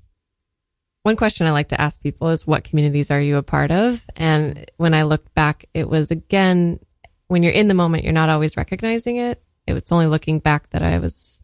[1.03, 4.05] one question I like to ask people is what communities are you a part of?
[4.17, 6.79] And when I looked back, it was again
[7.27, 9.41] when you're in the moment, you're not always recognizing it.
[9.69, 11.41] It was only looking back that I was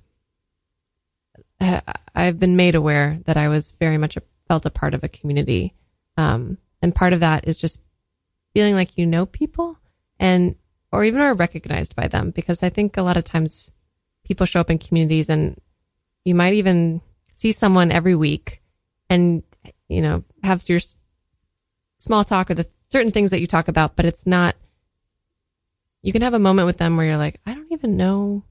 [2.15, 5.09] I've been made aware that I was very much a, felt a part of a
[5.09, 5.73] community.
[6.17, 7.81] Um, and part of that is just
[8.53, 9.77] feeling like you know people
[10.19, 10.55] and
[10.91, 13.71] or even are recognized by them because I think a lot of times
[14.25, 15.59] people show up in communities and
[16.23, 17.01] you might even
[17.33, 18.61] see someone every week
[19.09, 19.43] and
[19.87, 20.79] you know, have your
[21.97, 24.55] small talk or the certain things that you talk about, but it's not,
[26.05, 28.43] you can have a moment with them where you're like, I don't even know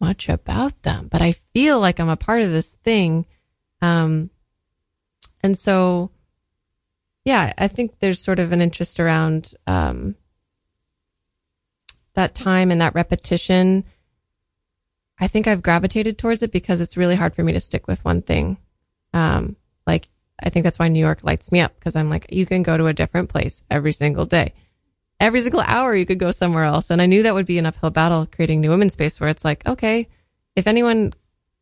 [0.00, 3.26] much about them, but I feel like I'm a part of this thing.
[3.82, 4.30] Um,
[5.42, 6.10] and so,
[7.22, 10.16] yeah, I think there's sort of an interest around, um,
[12.14, 13.84] that time and that repetition.
[15.18, 18.02] I think I've gravitated towards it because it's really hard for me to stick with
[18.06, 18.56] one thing.
[19.12, 20.08] Um, like
[20.42, 22.78] I think that's why New York lights me up because I'm like, you can go
[22.78, 24.54] to a different place every single day.
[25.20, 26.90] Every single hour you could go somewhere else.
[26.90, 29.44] And I knew that would be an uphill battle creating new women's space where it's
[29.44, 30.08] like, okay,
[30.56, 31.12] if anyone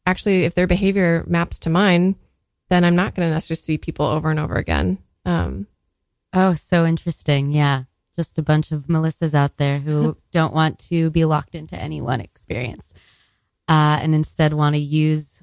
[0.07, 2.16] actually, if their behavior maps to mine,
[2.71, 4.99] then I'm not going to necessarily see people over and over again.
[5.25, 5.66] Um,
[6.33, 7.53] Oh, so interesting.
[7.53, 7.85] Yeah.
[8.14, 12.01] Just a bunch of Melissas out there who don't want to be locked into any
[12.01, 12.92] one experience
[13.68, 15.42] uh, and instead want to use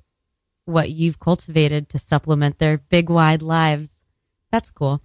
[0.65, 4.01] what you've cultivated to supplement their big, wide lives.
[4.51, 5.01] That's cool.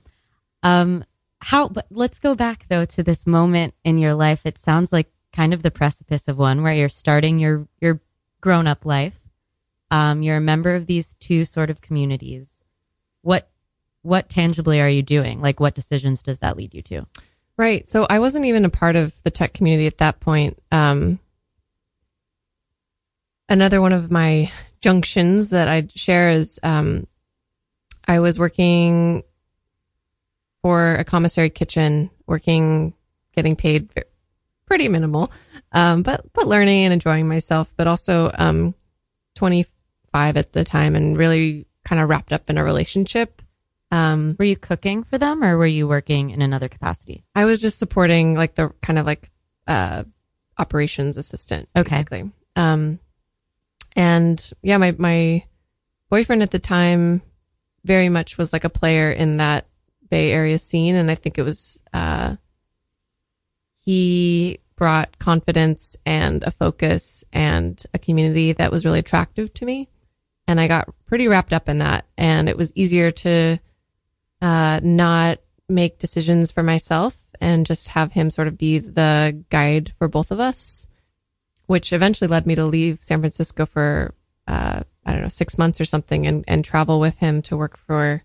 [0.63, 1.05] Um,
[1.41, 4.45] how, but let's go back though to this moment in your life.
[4.45, 8.01] It sounds like kind of the precipice of one where you're starting your, your
[8.41, 9.19] grown up life.
[9.91, 12.63] Um, you're a member of these two sort of communities.
[13.23, 13.51] What
[14.03, 15.43] what tangibly are you doing?
[15.43, 17.07] Like, what decisions does that lead you to?
[17.59, 17.87] Right.
[17.87, 20.59] So I wasn't even a part of the tech community at that point.
[20.73, 21.21] Um,
[23.49, 24.51] another one of my
[24.81, 27.07] junctions that I share is um,
[28.09, 29.23] I was working
[30.63, 32.95] for a commissary kitchen, working,
[33.35, 33.89] getting paid
[34.67, 35.31] pretty minimal,
[35.73, 37.73] um, but but learning and enjoying myself.
[37.77, 38.75] But also um,
[39.37, 43.43] 25 at the time, and really kind of wrapped up in a relationship.
[43.93, 47.25] Um, Were you cooking for them or were you working in another capacity?
[47.35, 49.31] I was just supporting like the kind of like
[49.67, 50.05] uh
[50.59, 51.97] operations assistant Okay.
[51.97, 52.31] basically.
[52.55, 53.01] Um
[53.97, 55.45] and yeah, my my
[56.09, 57.23] boyfriend at the time
[57.85, 59.67] very much was like a player in that
[60.11, 62.37] Bay Area scene and I think it was uh
[63.77, 69.89] he brought confidence and a focus and a community that was really attractive to me
[70.51, 72.07] and I got pretty wrapped up in that.
[72.19, 73.61] And it was easier to
[74.43, 79.93] uh, not make decisions for myself and just have him sort of be the guide
[79.97, 80.89] for both of us,
[81.67, 84.13] which eventually led me to leave San Francisco for,
[84.49, 87.77] uh, I don't know, six months or something and, and travel with him to work
[87.77, 88.25] for,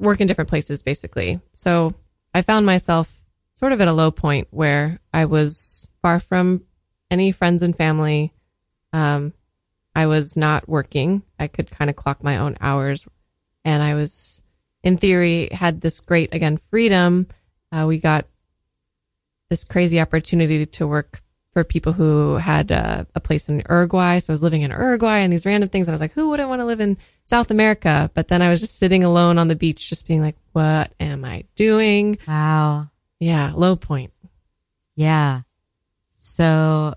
[0.00, 1.40] work in different places basically.
[1.54, 1.92] So
[2.34, 3.22] I found myself
[3.54, 6.64] sort of at a low point where I was far from
[7.10, 8.32] any friends and family.
[8.92, 9.34] Um,
[9.94, 11.22] I was not working.
[11.38, 13.06] I could kind of clock my own hours
[13.64, 14.42] and I was,
[14.82, 17.28] in theory, had this great, again, freedom.
[17.70, 18.26] Uh, we got
[19.50, 24.18] this crazy opportunity to work for people who had uh, a place in Uruguay.
[24.18, 25.88] So I was living in Uruguay and these random things.
[25.88, 28.10] And I was like, who wouldn't want to live in South America?
[28.14, 31.24] But then I was just sitting alone on the beach, just being like, what am
[31.24, 32.18] I doing?
[32.26, 32.90] Wow.
[33.18, 34.12] Yeah, low point.
[34.94, 35.42] Yeah.
[36.14, 36.94] So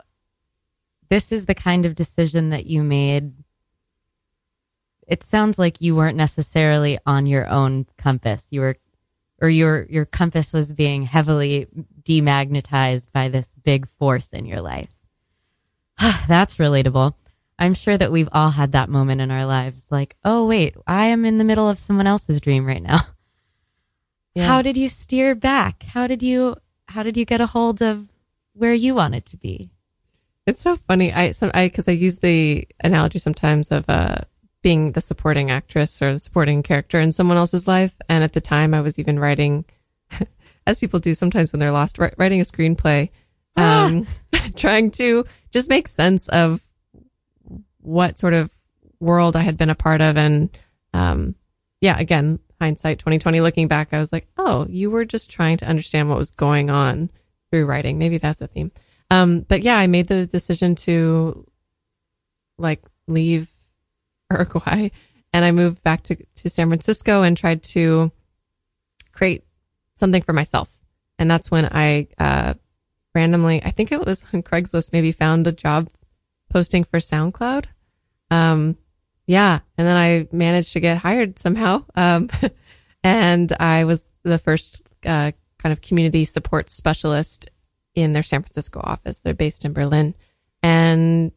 [1.09, 3.33] this is the kind of decision that you made.
[5.07, 8.47] It sounds like you weren't necessarily on your own compass.
[8.51, 8.77] You were,
[9.43, 11.67] or your, your compass was being heavily
[12.01, 14.89] demagnetized by this big force in your life.
[15.99, 17.13] That's relatable.
[17.59, 19.87] I'm sure that we've all had that moment in our lives.
[19.91, 22.99] Like, oh, wait, I am in the middle of someone else's dream right now.
[24.37, 25.83] How did you steer back?
[25.83, 26.55] How did you,
[26.87, 28.07] how did you get a hold of
[28.53, 29.69] where you wanted to be?
[30.47, 31.13] It's so funny.
[31.13, 34.21] I some I because I use the analogy sometimes of uh
[34.63, 37.93] being the supporting actress or the supporting character in someone else's life.
[38.09, 39.65] And at the time, I was even writing,
[40.67, 43.09] as people do sometimes when they're lost, writing a screenplay,
[43.55, 44.07] um,
[44.55, 46.65] trying to just make sense of
[47.81, 48.49] what sort of
[48.99, 50.17] world I had been a part of.
[50.17, 50.49] And
[50.93, 51.35] um,
[51.81, 55.67] yeah, again, hindsight 2020, looking back, I was like, oh, you were just trying to
[55.67, 57.09] understand what was going on
[57.51, 57.99] through writing.
[57.99, 58.71] Maybe that's a theme.
[59.11, 61.45] Um, but yeah, I made the decision to
[62.57, 63.52] like leave
[64.33, 64.89] Uruguay
[65.33, 68.11] and I moved back to, to San Francisco and tried to
[69.11, 69.43] create
[69.95, 70.75] something for myself.
[71.17, 72.53] And that's when I, uh,
[73.15, 75.89] randomly, I think it was on Craigslist, maybe found a job
[76.49, 77.65] posting for SoundCloud.
[78.29, 78.77] Um,
[79.25, 79.59] yeah.
[79.77, 81.85] And then I managed to get hired somehow.
[81.95, 82.29] Um,
[83.03, 87.49] and I was the first, uh, kind of community support specialist
[87.95, 89.19] in their San Francisco office.
[89.19, 90.13] They're based in Berlin.
[90.61, 91.31] And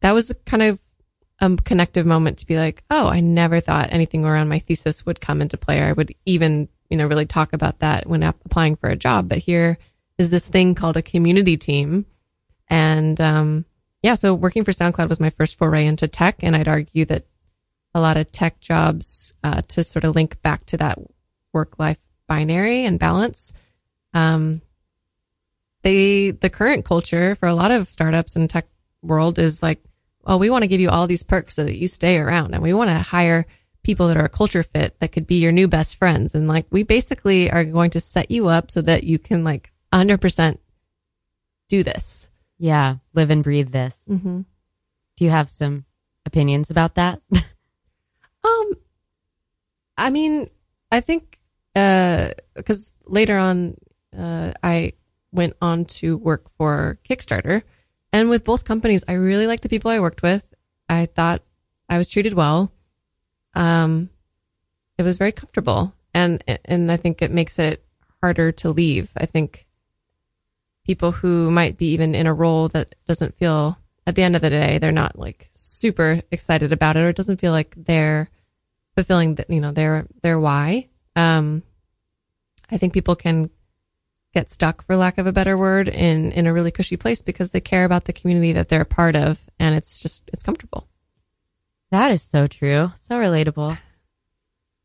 [0.00, 0.80] that was kind of
[1.40, 5.20] a connective moment to be like, oh, I never thought anything around my thesis would
[5.20, 5.80] come into play.
[5.80, 8.96] Or I would even, you know, really talk about that when ap- applying for a
[8.96, 9.28] job.
[9.28, 9.78] But here
[10.18, 12.06] is this thing called a community team.
[12.68, 13.64] And, um,
[14.02, 16.42] yeah, so working for SoundCloud was my first foray into tech.
[16.42, 17.26] And I'd argue that
[17.94, 20.98] a lot of tech jobs uh, to sort of link back to that
[21.52, 23.52] work life binary and balance.
[24.12, 24.60] Um,
[25.82, 28.66] they the current culture for a lot of startups and tech
[29.02, 29.80] world is like,
[30.28, 32.62] well, we want to give you all these perks so that you stay around, and
[32.62, 33.46] we want to hire
[33.82, 36.66] people that are a culture fit that could be your new best friends, and like
[36.70, 40.60] we basically are going to set you up so that you can like 100 percent
[41.70, 42.28] do this.
[42.58, 43.96] Yeah, live and breathe this.
[44.06, 44.42] Mm-hmm.
[45.16, 45.86] Do you have some
[46.26, 47.22] opinions about that?
[48.44, 48.70] Um,
[49.96, 50.48] I mean,
[50.92, 51.38] I think
[51.74, 53.76] uh, because uh, later on,
[54.16, 54.92] uh, I
[55.32, 57.62] went on to work for Kickstarter,
[58.12, 60.46] and with both companies, I really liked the people I worked with.
[60.88, 61.42] I thought
[61.88, 62.72] I was treated well.
[63.54, 64.10] Um,
[64.96, 67.84] it was very comfortable, and and I think it makes it
[68.20, 69.10] harder to leave.
[69.16, 69.66] I think
[70.88, 74.40] people who might be even in a role that doesn't feel at the end of
[74.40, 78.30] the day they're not like super excited about it or it doesn't feel like they're
[78.94, 81.62] fulfilling the, you know their their why um
[82.70, 83.50] i think people can
[84.34, 87.50] get stuck for lack of a better word in in a really cushy place because
[87.50, 90.86] they care about the community that they're a part of and it's just it's comfortable
[91.90, 93.78] that is so true so relatable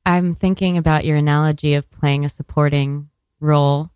[0.06, 3.92] i'm thinking about your analogy of playing a supporting role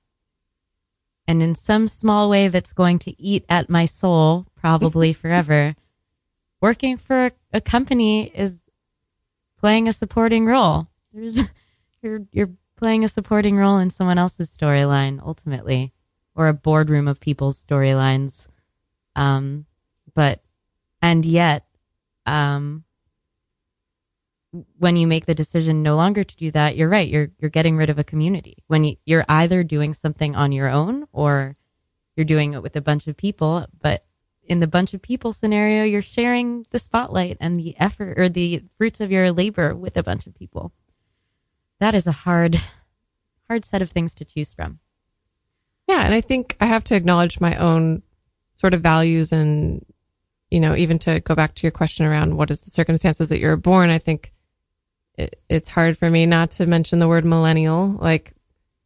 [1.27, 5.75] and in some small way that's going to eat at my soul probably forever.
[6.61, 8.61] Working for a company is
[9.59, 10.87] playing a supporting role.
[11.13, 11.43] There's
[12.01, 15.93] you're you're playing a supporting role in someone else's storyline ultimately,
[16.35, 18.47] or a boardroom of people's storylines.
[19.15, 19.65] Um,
[20.13, 20.41] but
[21.01, 21.65] and yet,
[22.25, 22.83] um,
[24.77, 27.07] when you make the decision no longer to do that, you're right.
[27.07, 28.63] You're you're getting rid of a community.
[28.67, 31.57] When you, you're either doing something on your own or
[32.15, 33.65] you're doing it with a bunch of people.
[33.79, 34.05] But
[34.43, 38.63] in the bunch of people scenario, you're sharing the spotlight and the effort or the
[38.77, 40.71] fruits of your labor with a bunch of people.
[41.79, 42.61] That is a hard,
[43.47, 44.79] hard set of things to choose from.
[45.87, 48.03] Yeah, and I think I have to acknowledge my own
[48.55, 49.85] sort of values and
[50.49, 53.39] you know, even to go back to your question around what is the circumstances that
[53.39, 54.31] you're born, I think
[55.17, 57.97] it, it's hard for me not to mention the word millennial.
[57.99, 58.33] Like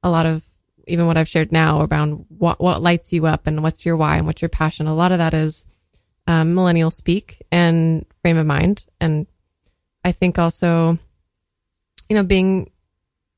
[0.01, 0.43] a lot of
[0.87, 4.17] even what I've shared now around what what lights you up and what's your why
[4.17, 4.87] and what's your passion.
[4.87, 5.67] A lot of that is
[6.25, 8.85] um, millennial speak and frame of mind.
[8.99, 9.27] And
[10.03, 10.97] I think also,
[12.09, 12.70] you know, being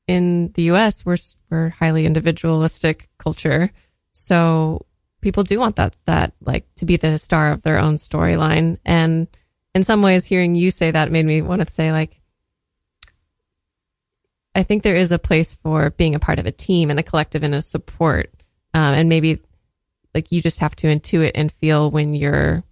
[0.06, 1.16] in the U.S., we're
[1.50, 3.70] we're highly individualistic culture,
[4.12, 4.86] so
[5.24, 8.78] people do want that that like to be the star of their own storyline.
[8.84, 9.26] And
[9.74, 12.20] in some ways, hearing you say that made me want to say like,
[14.54, 17.02] I think there is a place for being a part of a team and a
[17.02, 18.30] collective and a support.
[18.74, 19.40] Um, and maybe
[20.14, 22.62] like you just have to intuit and feel when you're,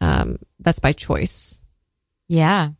[0.00, 1.64] um, that's by choice.
[2.28, 2.70] Yeah.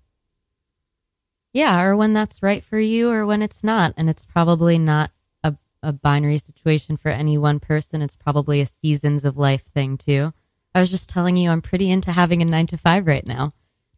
[1.55, 1.83] Yeah.
[1.83, 3.95] Or when that's right for you or when it's not.
[3.97, 5.11] And it's probably not
[5.43, 8.03] a, a binary situation for any one person.
[8.03, 10.35] It's probably a seasons of life thing too.
[10.75, 13.55] I was just telling you, I'm pretty into having a nine to five right now.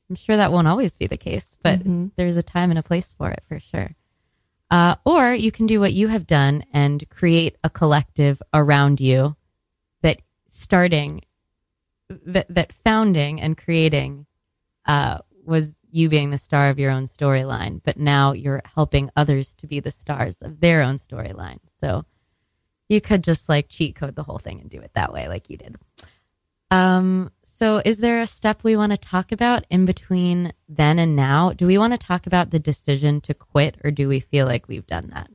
[0.09, 2.09] I'm sure that won't always be the case, but mm-hmm.
[2.17, 3.97] there's a time and a place for it for sure.
[4.71, 9.37] Uh, or you can do what you have done and create a collective around you
[10.03, 11.23] that starting,
[12.09, 14.27] that, that founding and creating
[14.87, 19.55] uh, was you being the star of your own storyline, but now you're helping others
[19.55, 21.59] to be the stars of their own storyline.
[21.73, 22.05] So
[22.89, 25.49] you could just like cheat code the whole thing and do it that way, like
[25.49, 25.77] you did.
[26.71, 31.17] Um, so, is there a step we want to talk about in between then and
[31.17, 31.53] now?
[31.53, 34.69] Do we want to talk about the decision to quit, or do we feel like
[34.69, 35.31] we've done that?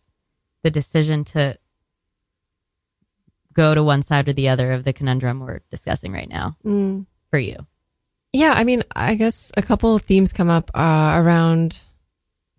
[0.61, 1.57] The decision to
[3.53, 7.05] go to one side or the other of the conundrum we're discussing right now mm.
[7.29, 7.65] for you?
[8.33, 11.79] Yeah, I mean, I guess a couple of themes come up uh, around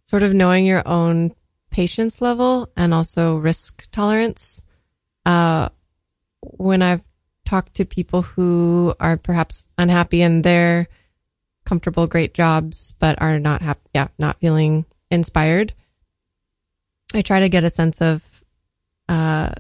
[0.05, 1.33] sort of knowing your own
[1.71, 4.65] patience level and also risk tolerance.
[5.25, 5.71] Uh,
[6.41, 7.03] when I've
[7.47, 10.89] talked to people who are perhaps unhappy in their
[11.65, 15.73] comfortable, great jobs, but are not happy, yeah, not feeling inspired.
[17.15, 18.45] I try to get a sense of,
[19.09, 19.53] uh,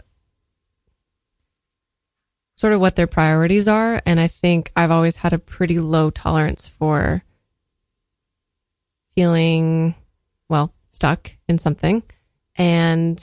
[2.62, 4.00] sort of what their priorities are.
[4.06, 7.24] And I think I've always had a pretty low tolerance for
[9.16, 9.96] feeling,
[10.48, 12.04] well, stuck in something.
[12.54, 13.18] And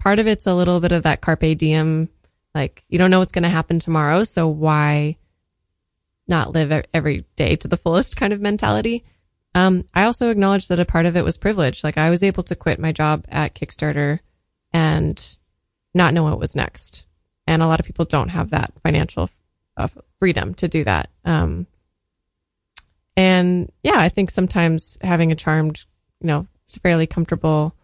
[0.00, 2.08] part of it's a little bit of that carpe diem
[2.52, 4.24] like you don't know what's going to happen tomorrow.
[4.24, 5.18] So why
[6.26, 9.04] not live every day to the fullest kind of mentality?
[9.54, 11.84] Um, I also acknowledge that a part of it was privilege.
[11.84, 14.18] Like I was able to quit my job at Kickstarter
[14.72, 15.36] and
[15.94, 17.04] not know what was next.
[17.48, 19.30] And a lot of people don't have that financial
[19.76, 19.88] uh,
[20.18, 21.10] freedom to do that.
[21.24, 21.66] Um,
[23.16, 25.84] and yeah, I think sometimes having a charmed,
[26.20, 26.46] you know,
[26.82, 27.74] fairly comfortable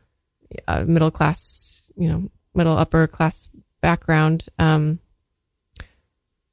[0.68, 3.48] uh, middle class, you know, middle upper class
[3.80, 5.00] background, um,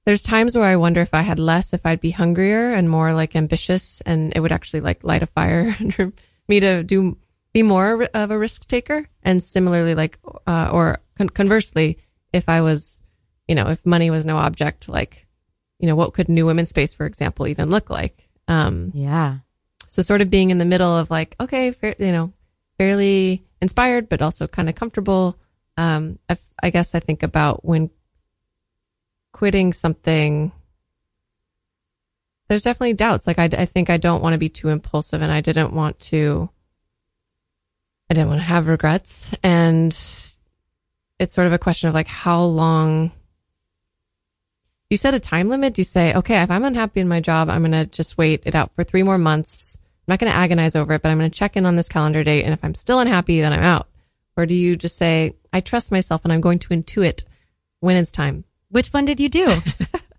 [0.05, 3.14] there's times where I wonder if I had less, if I'd be hungrier and more
[3.14, 6.12] like ambitious, and it would actually like light a fire under
[6.47, 7.18] me to do
[7.53, 9.07] be more of a risk taker.
[9.24, 11.99] And similarly, like, uh, or con- conversely,
[12.34, 13.01] if I was,
[13.52, 15.28] you know, if money was no object, like,
[15.78, 18.30] you know, what could new women's space, for example, even look like?
[18.47, 19.39] Um, yeah.
[19.88, 22.32] So sort of being in the middle of like, okay, fair, you know,
[22.78, 25.38] fairly inspired, but also kind of comfortable.
[25.76, 27.89] Um, I, I guess I think about when
[29.34, 30.54] quitting something
[32.47, 35.32] there's definitely doubts like I, I think i don't want to be too impulsive and
[35.32, 36.49] i didn't want to
[38.10, 42.43] i didn't want to have regrets and it's sort of a question of like how
[42.43, 43.14] long
[44.92, 47.50] you set a time limit do you say okay if i'm unhappy in my job
[47.50, 50.38] i'm going to just wait it out for three more months i'm not going to
[50.38, 52.64] agonize over it but i'm going to check in on this calendar date and if
[52.64, 53.88] i'm still unhappy then i'm out
[54.38, 57.24] or do you just say i trust myself and i'm going to intuit
[57.80, 59.48] when it's time which one did you do?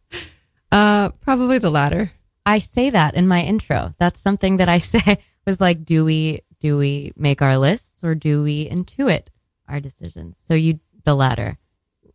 [0.72, 2.12] uh, probably the latter.
[2.44, 3.94] I say that in my intro.
[3.98, 8.14] That's something that I say was like, do we do we make our lists or
[8.14, 9.26] do we intuit
[9.68, 10.40] our decisions?
[10.46, 11.58] So you the latter.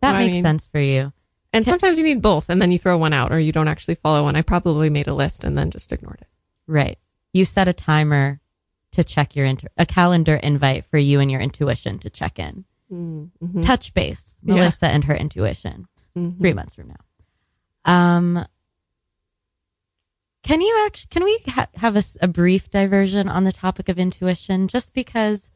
[0.01, 1.11] That well, makes I mean, sense for you.
[1.53, 3.95] And sometimes you need both, and then you throw one out, or you don't actually
[3.95, 4.35] follow one.
[4.35, 6.27] I probably made a list and then just ignored it.
[6.67, 6.99] Right.
[7.33, 8.41] You set a timer
[8.91, 12.65] to check your inter- a calendar invite for you and your intuition to check in.
[12.91, 13.61] Mm-hmm.
[13.61, 14.91] Touch base, Melissa yeah.
[14.93, 16.39] and her intuition mm-hmm.
[16.39, 16.95] three months from now.
[17.85, 18.45] Um,
[20.43, 23.99] can you actually, can we ha- have a, a brief diversion on the topic of
[23.99, 24.67] intuition?
[24.67, 25.49] Just because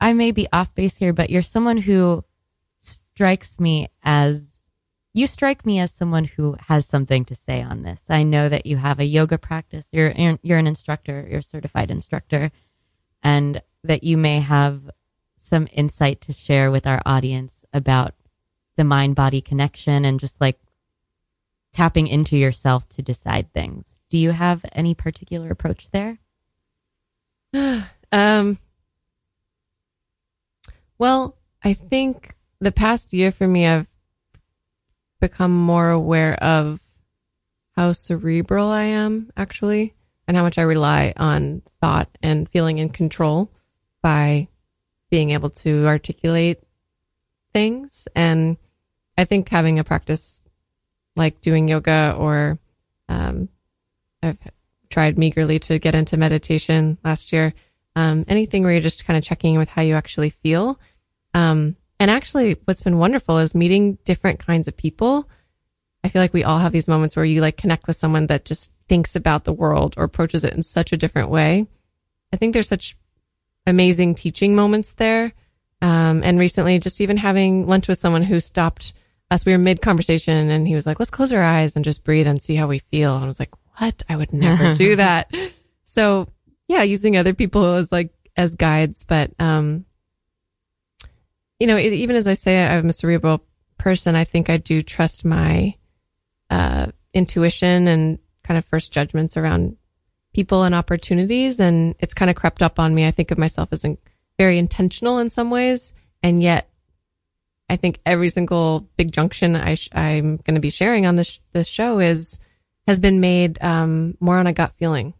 [0.00, 2.24] I may be off base here, but you're someone who
[2.80, 4.53] strikes me as
[5.14, 8.02] you strike me as someone who has something to say on this.
[8.10, 9.86] I know that you have a yoga practice.
[9.92, 10.12] You're
[10.42, 11.26] you're an instructor.
[11.30, 12.50] You're a certified instructor,
[13.22, 14.90] and that you may have
[15.36, 18.14] some insight to share with our audience about
[18.76, 20.58] the mind body connection and just like
[21.72, 24.00] tapping into yourself to decide things.
[24.10, 26.18] Do you have any particular approach there?
[28.12, 28.58] um,
[30.98, 33.88] well, I think the past year for me, I've
[35.24, 36.82] become more aware of
[37.74, 39.94] how cerebral I am actually
[40.28, 43.50] and how much I rely on thought and feeling in control
[44.02, 44.48] by
[45.10, 46.62] being able to articulate
[47.54, 48.06] things.
[48.14, 48.58] And
[49.16, 50.42] I think having a practice
[51.16, 52.58] like doing yoga or
[53.08, 53.48] um,
[54.22, 54.38] I've
[54.90, 57.54] tried meagerly to get into meditation last year.
[57.96, 60.78] Um, anything where you're just kind of checking in with how you actually feel.
[61.32, 65.26] Um, and actually, what's been wonderful is meeting different kinds of people.
[66.04, 68.44] I feel like we all have these moments where you like connect with someone that
[68.44, 71.66] just thinks about the world or approaches it in such a different way.
[72.30, 72.94] I think there's such
[73.66, 75.32] amazing teaching moments there.
[75.80, 78.92] Um, and recently, just even having lunch with someone who stopped
[79.30, 79.46] us.
[79.46, 82.26] We were mid conversation, and he was like, "Let's close our eyes and just breathe
[82.26, 84.02] and see how we feel." And I was like, "What?
[84.10, 85.34] I would never do that."
[85.84, 86.28] So
[86.68, 89.86] yeah, using other people as like as guides, but um,
[91.64, 93.42] you know, even as I say I'm a cerebral
[93.78, 95.74] person, I think I do trust my
[96.50, 99.78] uh, intuition and kind of first judgments around
[100.34, 101.60] people and opportunities.
[101.60, 103.06] And it's kind of crept up on me.
[103.06, 103.86] I think of myself as
[104.36, 106.68] very intentional in some ways, and yet
[107.70, 111.66] I think every single big junction I am going to be sharing on this this
[111.66, 112.38] show is
[112.86, 115.14] has been made um, more on a gut feeling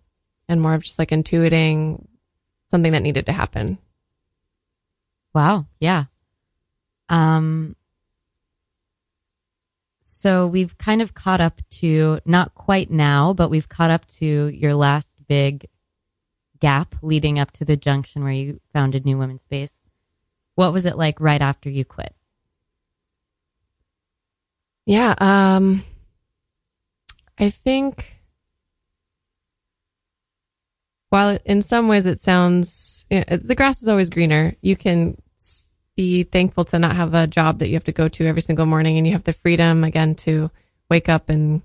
[0.47, 2.05] and more of just like intuiting
[2.71, 3.79] something that needed to happen.
[5.33, 5.65] Wow.
[5.81, 6.05] Yeah.
[7.09, 7.77] Um.
[10.03, 14.49] So we've kind of caught up to not quite now, but we've caught up to
[14.49, 15.67] your last big
[16.61, 19.83] gap leading up to the junction where you founded New Women's Space.
[20.55, 22.15] What was it like right after you quit?
[24.87, 25.15] Yeah.
[25.19, 25.83] Um,
[27.39, 28.21] I think
[31.11, 35.17] while in some ways it sounds, you know, the grass is always greener, you can
[35.97, 38.67] be thankful to not have a job that you have to go to every single
[38.67, 40.51] morning and you have the freedom again to
[40.91, 41.63] wake up and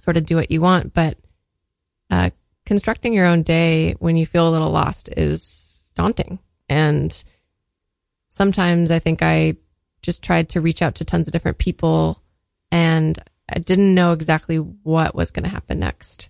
[0.00, 0.92] sort of do what you want.
[0.92, 1.18] But,
[2.10, 2.30] uh,
[2.66, 6.38] constructing your own day when you feel a little lost is daunting.
[6.68, 7.24] And
[8.28, 9.56] sometimes I think I
[10.02, 12.20] just tried to reach out to tons of different people
[12.70, 16.28] and I didn't know exactly what was going to happen next.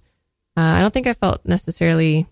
[0.57, 2.27] Uh, I don't think I felt necessarily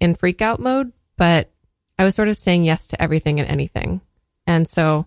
[0.00, 1.50] in freak out mode, but
[1.98, 4.00] I was sort of saying yes to everything and anything.
[4.46, 5.06] And so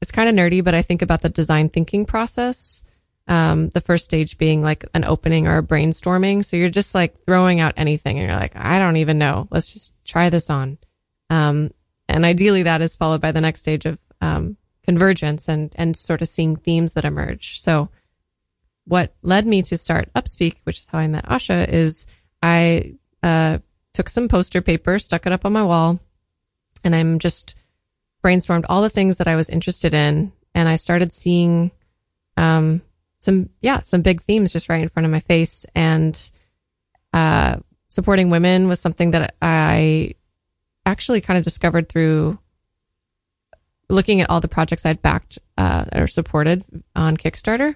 [0.00, 2.82] it's kind of nerdy, but I think about the design thinking process
[3.28, 6.44] Um, the first stage being like an opening or a brainstorming.
[6.44, 9.48] So you're just like throwing out anything and you're like, I don't even know.
[9.50, 10.78] Let's just try this on.
[11.28, 11.72] Um,
[12.08, 16.22] and ideally that is followed by the next stage of, um, convergence and, and sort
[16.22, 17.60] of seeing themes that emerge.
[17.60, 17.88] So
[18.84, 22.06] what led me to start Upspeak, which is how I met Asha, is
[22.40, 23.58] I, uh,
[23.92, 25.98] took some poster paper, stuck it up on my wall,
[26.86, 27.54] and I'm just
[28.24, 30.32] brainstormed all the things that I was interested in.
[30.54, 31.70] And I started seeing,
[32.36, 32.82] um,
[33.20, 35.66] some, yeah, some big themes just right in front of my face.
[35.74, 36.30] And,
[37.12, 37.58] uh,
[37.88, 40.14] supporting women was something that I
[40.84, 42.38] actually kind of discovered through
[43.88, 46.64] looking at all the projects I'd backed, uh, or supported
[46.94, 47.74] on Kickstarter.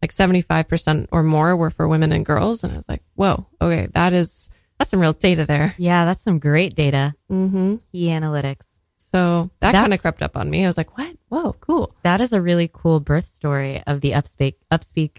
[0.00, 2.64] Like 75% or more were for women and girls.
[2.64, 4.48] And I was like, whoa, okay, that is,
[4.80, 5.74] that's some real data there.
[5.76, 7.14] Yeah, that's some great data.
[7.30, 7.76] Mm-hmm.
[7.92, 8.62] Key analytics.
[8.96, 10.64] So that kind of crept up on me.
[10.64, 11.14] I was like, what?
[11.28, 11.94] Whoa, cool.
[12.02, 15.18] That is a really cool birth story of the Upspeak Upspeak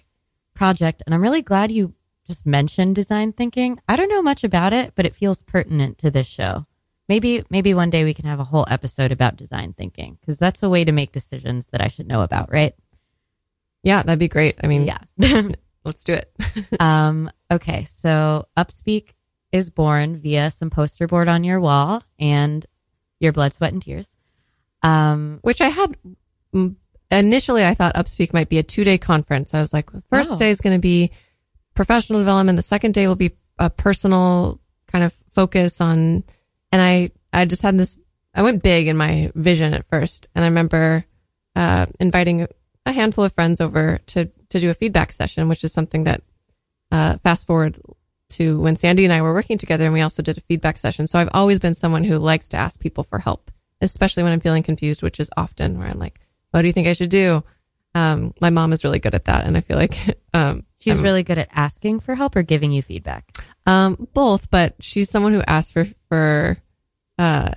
[0.55, 1.93] project, and I'm really glad you
[2.25, 3.79] just mentioned design thinking.
[3.87, 6.65] I don't know much about it, but it feels pertinent to this show.
[7.07, 10.63] Maybe maybe one day we can have a whole episode about design thinking because that's
[10.63, 12.73] a way to make decisions that I should know about, right?
[13.83, 14.55] Yeah, that'd be great.
[14.63, 14.99] I mean, Yeah.
[15.83, 16.31] let's do it.
[16.79, 19.09] um, okay, so Upspeak
[19.51, 22.65] is born via some poster board on your wall and
[23.19, 24.09] your blood, sweat, and tears.
[24.83, 25.95] Um, Which I had
[26.55, 26.75] mm,
[27.11, 29.53] initially, I thought Upspeak might be a two day conference.
[29.53, 30.37] I was like, the first Oh.
[30.37, 31.11] day is going to be
[31.75, 32.55] professional development.
[32.55, 36.23] The second day will be a personal kind of focus on,
[36.71, 37.97] and I, I just had this,
[38.33, 40.27] I went big in my vision at first.
[40.33, 41.05] And I remember,
[41.55, 42.47] uh, inviting
[42.85, 46.23] a handful of friends over to, to do a feedback session, which is something that,
[46.91, 47.79] uh, fast forward
[48.37, 51.07] to when Sandy and I were working together and we also did a feedback session.
[51.07, 53.51] So I've always been someone who likes to ask people for help,
[53.81, 56.19] especially when I'm feeling confused, which is often where I'm like,
[56.51, 57.43] what do you think I should do?
[57.93, 59.45] Um, my mom is really good at that.
[59.45, 59.95] And I feel like,
[60.33, 63.29] um, she's I'm- really good at asking for help or giving you feedback.
[63.65, 66.57] um, both, but she's someone who asks for, for,
[67.19, 67.51] uh,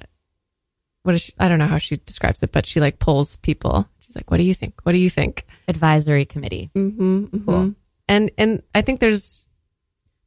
[1.02, 1.32] what is she?
[1.38, 3.86] I don't know how she describes it, but she like pulls people.
[4.00, 4.74] She's like, what do you think?
[4.84, 5.44] What do you think?
[5.68, 6.70] Advisory committee.
[6.74, 7.44] Mm-hmm, mm-hmm.
[7.44, 7.74] Cool.
[8.08, 9.48] And and I think there's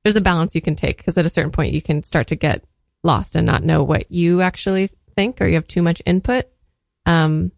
[0.08, 2.36] there's a balance you can take because at a certain point you can start to
[2.38, 2.64] get
[3.04, 6.46] lost and not know what you actually think or you have too much input.
[7.06, 7.52] Um,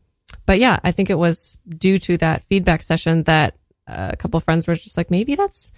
[0.48, 4.66] but yeah, I think it was due to that feedback session that a couple friends
[4.66, 5.72] were just like, maybe that's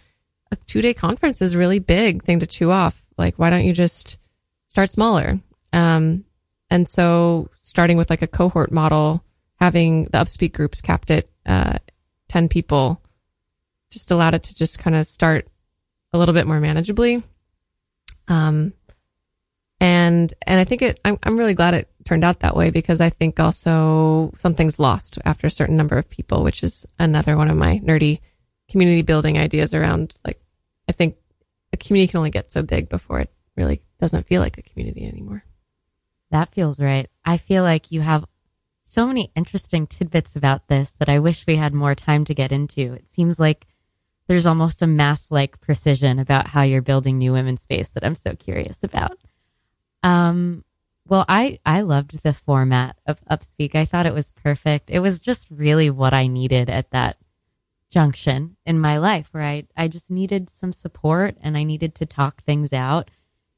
[0.49, 3.05] a two day conference is really big thing to chew off.
[3.17, 4.15] Like, why don't you just
[4.69, 5.41] start smaller?
[5.73, 6.23] Um,
[6.69, 9.25] and so starting with like a cohort model,
[9.59, 11.79] having the upspeak groups capped at uh,
[12.29, 13.01] 10 people
[13.91, 15.50] just allowed it to just kind of start
[16.13, 17.23] a little bit more manageably.
[18.27, 18.73] Um,
[19.79, 23.01] and, and I think it, I'm, I'm really glad it turned out that way because
[23.01, 27.49] I think also something's lost after a certain number of people, which is another one
[27.49, 28.19] of my nerdy
[28.69, 30.39] community building ideas around like,
[30.87, 31.17] I think
[31.73, 35.05] a community can only get so big before it really doesn't feel like a community
[35.05, 35.43] anymore.
[36.29, 37.09] That feels right.
[37.25, 38.25] I feel like you have
[38.85, 42.51] so many interesting tidbits about this that I wish we had more time to get
[42.51, 42.93] into.
[42.93, 43.67] It seems like
[44.31, 48.15] there's almost a math like precision about how you're building new women's space that I'm
[48.15, 49.17] so curious about.
[50.03, 50.63] Um,
[51.05, 53.75] well, I, I loved the format of Upspeak.
[53.75, 54.89] I thought it was perfect.
[54.89, 57.17] It was just really what I needed at that
[57.89, 62.05] junction in my life where I, I just needed some support and I needed to
[62.05, 63.11] talk things out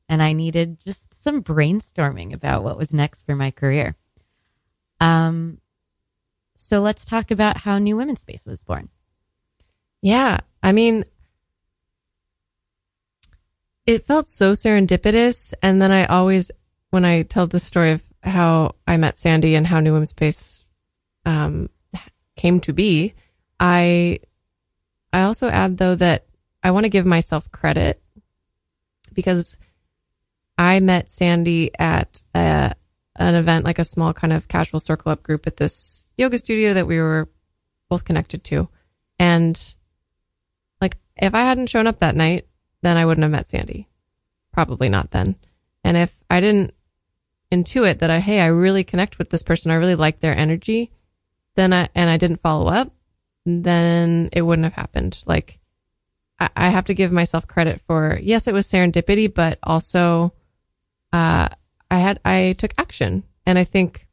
[0.09, 3.95] and I needed just some brainstorming about what was next for my career.
[4.99, 5.59] Um,
[6.55, 8.89] so let's talk about how New Women's Space was born.
[10.03, 10.39] Yeah.
[10.61, 11.05] I mean,
[13.87, 15.53] it felt so serendipitous.
[15.63, 16.51] And then I always,
[16.89, 20.65] when I tell the story of how I met Sandy and how New Women's Space
[21.25, 21.69] um,
[22.35, 23.13] came to be,
[23.59, 24.19] I
[25.13, 26.25] I also add though that
[26.61, 28.01] I want to give myself credit
[29.13, 29.57] because
[30.57, 32.73] I met Sandy at a,
[33.15, 36.73] an event, like a small kind of casual circle up group at this yoga studio
[36.73, 37.29] that we were
[37.89, 38.67] both connected to.
[39.17, 39.75] And
[41.15, 42.47] if I hadn't shown up that night,
[42.81, 43.87] then I wouldn't have met Sandy.
[44.51, 45.35] Probably not then.
[45.83, 46.73] And if I didn't
[47.51, 50.91] intuit that I, hey, I really connect with this person, I really like their energy,
[51.55, 52.91] then I, and I didn't follow up,
[53.45, 55.21] then it wouldn't have happened.
[55.25, 55.59] Like,
[56.39, 60.33] I, I have to give myself credit for, yes, it was serendipity, but also,
[61.11, 61.49] uh,
[61.91, 63.23] I had, I took action.
[63.45, 64.07] And I think,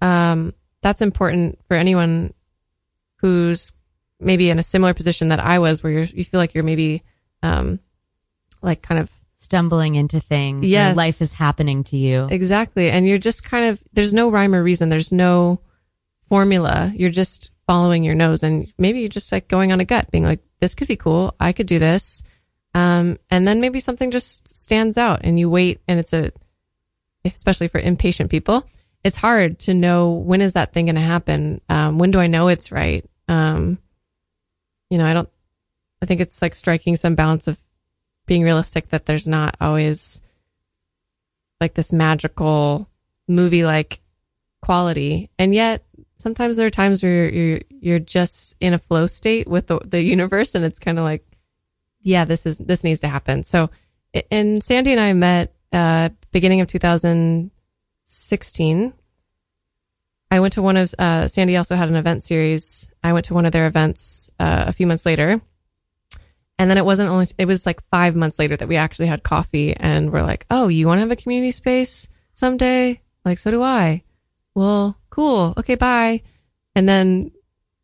[0.00, 2.32] um, that's important for anyone
[3.16, 3.72] who's
[4.20, 7.02] maybe in a similar position that I was, where you're, you feel like you're maybe,
[7.42, 7.80] um,
[8.62, 10.66] like kind of Stumbling into things.
[10.66, 10.96] Yes.
[10.96, 12.26] Life is happening to you.
[12.28, 12.90] Exactly.
[12.90, 14.88] And you're just kind of, there's no rhyme or reason.
[14.88, 15.60] There's no
[16.28, 16.92] formula.
[16.92, 20.24] You're just following your nose and maybe you're just like going on a gut, being
[20.24, 21.36] like, this could be cool.
[21.38, 22.24] I could do this.
[22.74, 26.32] Um, and then maybe something just stands out and you wait and it's a,
[27.24, 28.64] especially for impatient people,
[29.04, 31.60] it's hard to know when is that thing going to happen?
[31.68, 33.08] Um, when do I know it's right?
[33.28, 33.78] Um,
[34.90, 35.28] you know, I don't,
[36.02, 37.58] I think it's like striking some balance of
[38.26, 40.20] being realistic that there's not always
[41.60, 42.88] like this magical
[43.26, 44.00] movie like
[44.62, 45.30] quality.
[45.38, 45.84] And yet
[46.16, 49.80] sometimes there are times where you're, you're, you're just in a flow state with the,
[49.84, 51.24] the universe and it's kind of like,
[52.00, 53.42] yeah, this is, this needs to happen.
[53.42, 53.70] So,
[54.30, 58.92] and Sandy and I met, uh, beginning of 2016.
[60.30, 62.90] I went to one of, uh, Sandy also had an event series.
[63.02, 65.40] I went to one of their events, uh, a few months later.
[66.58, 69.22] And then it wasn't only, it was like five months later that we actually had
[69.22, 73.00] coffee and we're like, oh, you want to have a community space someday?
[73.24, 74.02] Like, so do I.
[74.54, 75.54] Well, cool.
[75.56, 76.22] Okay, bye.
[76.74, 77.30] And then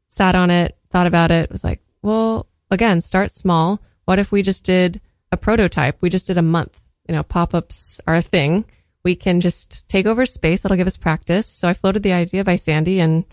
[0.09, 3.81] sat on it, thought about it, was like, well, again, start small.
[4.07, 5.01] What if we just did
[5.33, 5.99] a prototype?
[6.01, 6.81] We just did a month.
[7.09, 8.65] You know, pop ups are a thing.
[9.05, 10.63] We can just take over space.
[10.63, 11.47] That'll give us practice.
[11.47, 13.25] So I floated the idea by Sandy and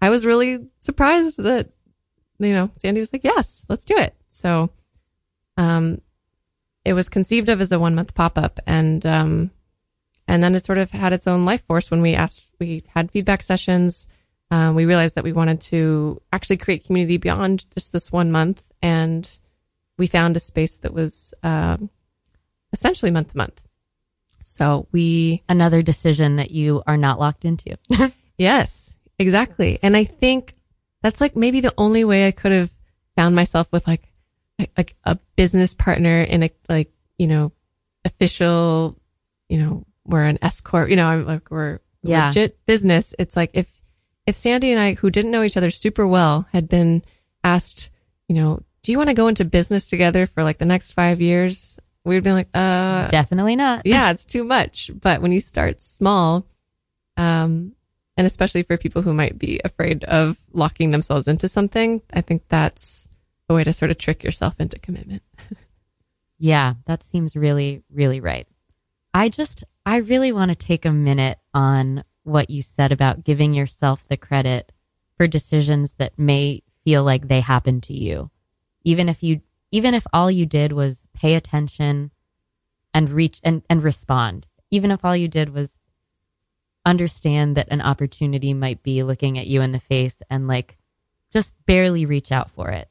[0.00, 1.70] I was really surprised that,
[2.38, 4.14] you know, Sandy was like, yes, let's do it.
[4.30, 4.70] So,
[5.56, 6.00] um,
[6.84, 9.50] it was conceived of as a one month pop up and, um,
[10.26, 13.10] and then it sort of had its own life force when we asked, we had
[13.10, 14.08] feedback sessions.
[14.50, 18.64] Um, we realized that we wanted to actually create community beyond just this one month.
[18.80, 19.38] And
[19.98, 21.90] we found a space that was, um,
[22.72, 23.62] essentially month to month.
[24.44, 27.76] So we, Another decision that you are not locked into.
[28.38, 29.78] yes, exactly.
[29.82, 30.54] And I think
[31.02, 32.70] that's like maybe the only way I could have
[33.16, 34.08] found myself with like,
[34.76, 37.52] like a business partner in a, like, you know,
[38.04, 38.98] official,
[39.48, 42.26] you know, we're an S corp, you know, I'm like, we're Yeah.
[42.28, 43.14] legit business.
[43.18, 43.68] It's like if,
[44.26, 47.02] if Sandy and I, who didn't know each other super well, had been
[47.44, 47.90] asked,
[48.28, 51.20] you know, do you want to go into business together for like the next five
[51.20, 51.78] years?
[52.04, 53.82] We'd be like, uh, Definitely not.
[53.86, 54.90] yeah, it's too much.
[55.00, 56.46] But when you start small,
[57.16, 57.74] um,
[58.16, 62.42] and especially for people who might be afraid of locking themselves into something, I think
[62.48, 63.08] that's
[63.48, 65.22] a way to sort of trick yourself into commitment.
[66.42, 68.48] Yeah, that seems really, really right.
[69.14, 73.54] I just, I really want to take a minute on what you said about giving
[73.54, 74.72] yourself the credit
[75.16, 78.28] for decisions that may feel like they happened to you.
[78.82, 79.40] Even if you,
[79.70, 82.10] even if all you did was pay attention
[82.92, 85.78] and reach and, and respond, even if all you did was
[86.84, 90.78] understand that an opportunity might be looking at you in the face and like
[91.32, 92.88] just barely reach out for it.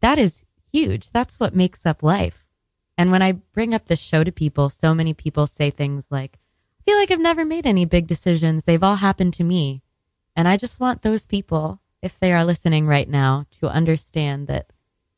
[0.00, 1.10] That is huge.
[1.10, 2.46] That's what makes up life.
[2.96, 6.38] And when I bring up this show to people, so many people say things like,
[6.80, 8.64] I feel like I've never made any big decisions.
[8.64, 9.82] They've all happened to me.
[10.34, 14.72] And I just want those people, if they are listening right now, to understand that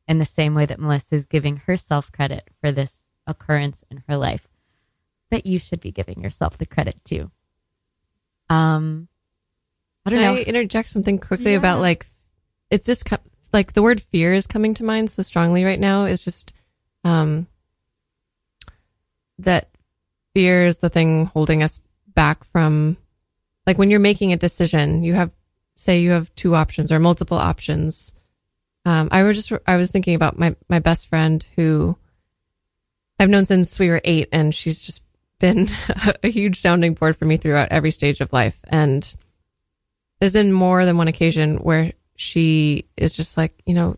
[0.09, 4.17] in the same way that Melissa is giving herself credit for this occurrence in her
[4.17, 4.47] life,
[5.31, 7.31] that you should be giving yourself the credit too.
[8.49, 9.09] Um,
[10.05, 10.27] I don't know.
[10.27, 10.41] Can know.
[10.41, 11.59] I interject something quickly Yeah.
[11.59, 12.07] about like,
[12.71, 13.09] it's just
[13.53, 16.05] like the word fear is coming to mind so strongly right now.
[16.05, 16.53] Is just,
[17.03, 17.49] um,
[19.39, 19.69] that
[20.35, 22.97] fear is the thing holding us back from,
[23.67, 25.33] like when you're making a decision, you have,
[25.75, 28.13] say you have two options or multiple options.
[28.87, 31.99] Um, I was just, I was thinking about my, my best friend who
[33.19, 35.03] I've known since we were eight and she's just
[35.41, 35.67] been
[36.23, 38.59] a huge sounding board for me throughout every stage of life.
[38.69, 39.17] And
[40.21, 43.97] there's been more than one occasion where she is just like, you know,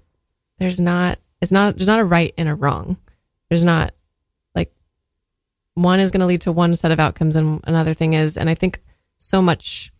[0.59, 2.97] there's not, it's not, there's not a right and a wrong.
[3.51, 3.93] There's not
[4.55, 4.72] like
[5.74, 8.49] one is going to lead to one set of outcomes and another thing is, and
[8.49, 8.80] I think
[9.18, 9.93] so much,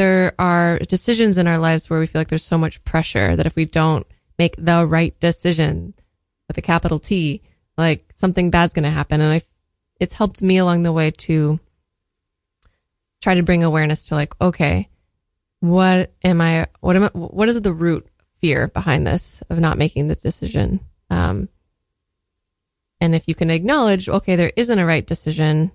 [0.00, 3.44] there are decisions in our lives where we feel like there's so much pressure that
[3.44, 4.06] if we don't
[4.38, 5.92] make the right decision
[6.48, 7.42] with a capital T,
[7.76, 9.20] like something bad's going to happen.
[9.20, 9.42] And I,
[10.00, 11.60] it's helped me along the way to
[13.20, 14.88] try to bring awareness to like, okay,
[15.60, 18.08] what am I, what am I, what is the root
[18.40, 20.80] fear behind this of not making the decision?
[21.10, 21.50] Um,
[23.02, 25.72] and if you can acknowledge, okay, there isn't a right decision,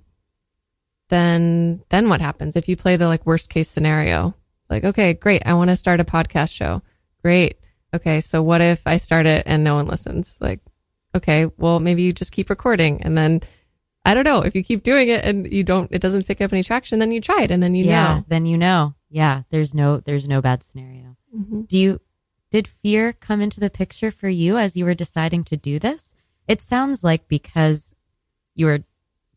[1.10, 2.56] then, then what happens?
[2.56, 5.44] If you play the like worst case scenario, it's like, okay, great.
[5.46, 6.82] I want to start a podcast show.
[7.22, 7.60] Great.
[7.94, 8.22] Okay.
[8.22, 10.38] So what if I start it and no one listens?
[10.42, 10.60] Like,
[11.16, 13.42] okay, well, maybe you just keep recording and then
[14.04, 14.42] I don't know.
[14.42, 17.12] If you keep doing it and you don't, it doesn't pick up any traction, then
[17.12, 18.26] you try it and then you yeah, know.
[18.28, 18.94] then you know.
[19.10, 21.16] Yeah, there's no there's no bad scenario.
[21.36, 21.68] Mhm.
[21.68, 22.02] Do you
[22.52, 26.14] did fear come into the picture for you as you were deciding to do this?
[26.48, 27.96] It sounds like because
[28.54, 28.84] you were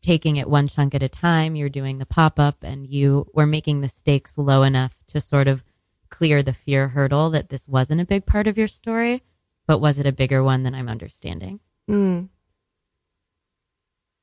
[0.01, 3.45] taking it one chunk at a time, you're doing the pop up and you were
[3.45, 5.63] making the stakes low enough to sort of
[6.09, 9.23] clear the fear hurdle that this wasn't a big part of your story,
[9.67, 11.59] but was it a bigger one than I'm understanding?
[11.89, 12.29] Mm.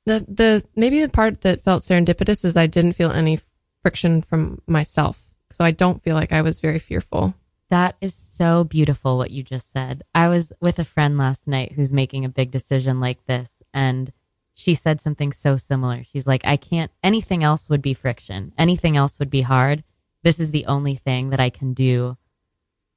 [0.06, 3.40] The the maybe the part that felt serendipitous is I didn't feel any
[3.82, 5.30] friction from myself.
[5.52, 7.34] So I don't feel like I was very fearful.
[7.70, 10.04] That is so beautiful what you just said.
[10.14, 14.12] I was with a friend last night who's making a big decision like this and
[14.58, 16.02] she said something so similar.
[16.10, 18.54] She's like, I can't, anything else would be friction.
[18.56, 19.84] Anything else would be hard.
[20.22, 22.16] This is the only thing that I can do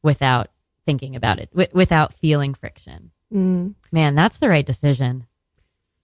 [0.01, 0.47] without
[0.85, 3.11] thinking about it, w- without feeling friction.
[3.33, 3.75] Mm.
[3.91, 5.27] Man, that's the right decision.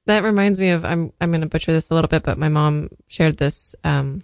[0.08, 2.50] That reminds me of I'm I'm going to butcher this a little bit, but my
[2.50, 4.24] mom shared this um,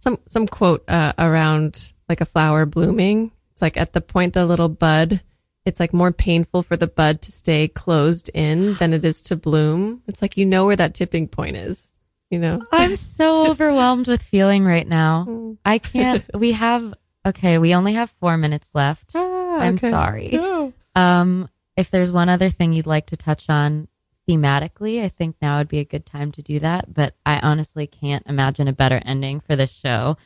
[0.00, 3.30] some some quote uh, around like a flower blooming.
[3.52, 5.22] It's like at the point the little bud,
[5.66, 9.36] it's like more painful for the bud to stay closed in than it is to
[9.36, 10.00] bloom.
[10.06, 11.92] It's like you know where that tipping point is.
[12.30, 15.56] You know, I'm so overwhelmed with feeling right now.
[15.64, 16.24] I can't.
[16.34, 16.94] We have
[17.26, 17.58] okay.
[17.58, 19.12] We only have four minutes left.
[19.16, 19.90] Ah, I'm okay.
[19.90, 20.28] sorry.
[20.32, 20.72] No.
[20.94, 23.88] Um, if there's one other thing you'd like to touch on
[24.28, 26.94] thematically, I think now would be a good time to do that.
[26.94, 30.16] But I honestly can't imagine a better ending for this show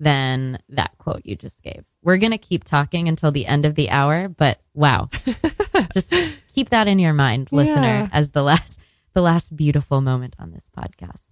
[0.00, 1.84] than that quote you just gave.
[2.02, 5.08] We're going to keep talking until the end of the hour, but wow.
[5.92, 6.12] just
[6.54, 8.08] keep that in your mind, listener, Yeah.
[8.12, 8.80] as the last
[9.12, 11.22] the last beautiful moment on this podcast.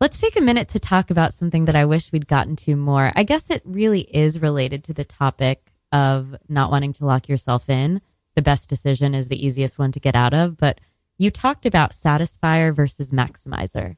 [0.00, 3.10] Let's take a minute to talk about something that I wish we'd gotten to more.
[3.16, 7.70] I guess it really is related to the topic of not wanting to lock yourself
[7.70, 8.00] in.
[8.34, 10.78] The best decision is the easiest one to get out of, but
[11.18, 13.96] you talked about satisficer versus maximizer.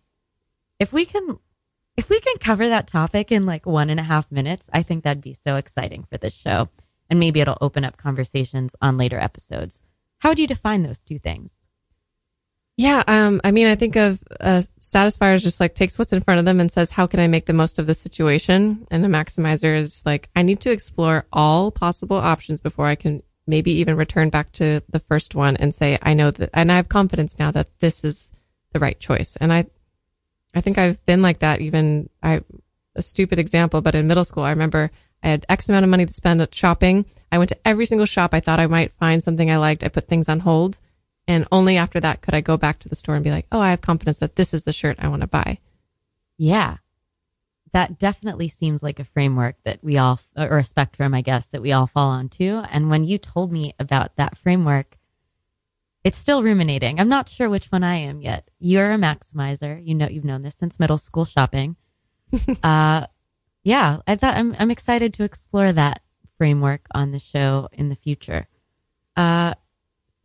[0.78, 1.38] If we can
[1.96, 5.04] if we can cover that topic in like one and a half minutes, I think
[5.04, 6.68] that'd be so exciting for this show.
[7.10, 9.82] And maybe it'll open up conversations on later episodes.
[10.18, 11.52] How do you define those two things?
[12.76, 16.40] Yeah, um, I mean, I think of uh, satisficers just like takes what's in front
[16.40, 19.08] of them and says, "How can I make the most of the situation?" And a
[19.08, 23.96] maximizer is like, "I need to explore all possible options before I can maybe even
[23.96, 27.38] return back to the first one and say, I know that, and I have confidence
[27.38, 28.32] now that this is
[28.72, 29.66] the right choice." And I,
[30.54, 31.60] I think I've been like that.
[31.60, 32.42] Even I,
[32.94, 34.90] a stupid example, but in middle school, I remember
[35.22, 37.06] I had X amount of money to spend at shopping.
[37.32, 39.82] I went to every single shop I thought I might find something I liked.
[39.82, 40.78] I put things on hold.
[41.26, 43.60] And only after that could I go back to the store and be like, oh,
[43.60, 45.58] I have confidence that this is the shirt I want to buy.
[46.36, 46.76] Yeah.
[47.72, 51.62] That definitely seems like a framework that we all, or a spectrum, I guess, that
[51.62, 52.62] we all fall onto.
[52.70, 54.98] And when you told me about that framework,
[56.04, 57.00] it's still ruminating.
[57.00, 58.50] I'm not sure which one I am yet.
[58.60, 59.84] You're a maximizer.
[59.84, 61.76] You know, you've known this since middle school shopping.
[62.62, 63.06] uh,
[63.64, 66.02] yeah, I thought I'm, I'm excited to explore that
[66.36, 68.46] framework on the show in the future.
[69.16, 69.54] Uh,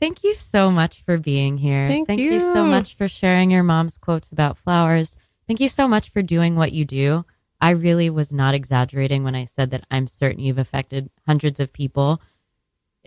[0.02, 1.88] thank you so much for being here.
[1.88, 5.16] Thank you so much for sharing your mom's quotes about flowers.
[5.48, 7.26] Thank you so much for doing what you do.
[7.62, 11.74] I really was not exaggerating when I said that I'm certain you've affected hundreds of
[11.74, 12.22] people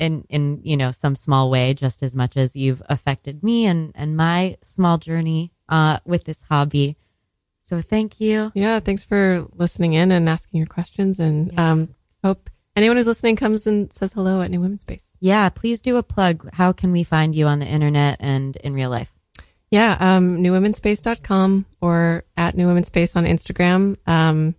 [0.03, 3.92] in in you know some small way just as much as you've affected me and
[3.94, 6.96] and my small journey uh with this hobby.
[7.62, 8.50] So thank you.
[8.55, 8.80] Yeah.
[8.80, 11.20] Thanks for listening in and asking your questions.
[11.20, 11.94] And um,
[12.24, 15.16] hope anyone who's listening comes and says hello at New Women's Space.
[15.20, 16.50] Yeah, please do a plug.
[16.53, 19.12] How can we find you on the internet and in real life?
[19.70, 19.96] Yeah.
[20.00, 23.96] Um, newwomenspace.com or at New Women's Space on Instagram.
[24.07, 24.57] Um,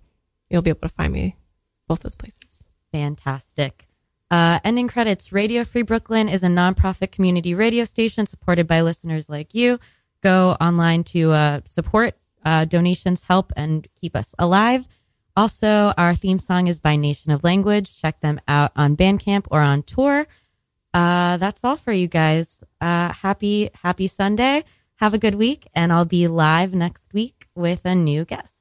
[0.50, 1.36] you'll be able to find me
[1.88, 2.68] both those places.
[2.94, 3.86] Fantastic.
[4.34, 9.30] Uh, ending credits Radio Free Brooklyn is a nonprofit community radio station supported by listeners
[9.30, 9.80] like you.
[10.24, 14.88] Go online to uh, support uh, donations, help, and keep us alive.
[15.38, 17.96] Also, our theme song is by Nation of Language.
[18.02, 20.26] Check them out on Bandcamp or on tour.
[20.96, 22.64] Uh, that's all for you guys.
[22.82, 24.64] Uh, happy, happy Sunday.
[24.96, 28.53] Have a good week, and I'll be live next week with a new guest.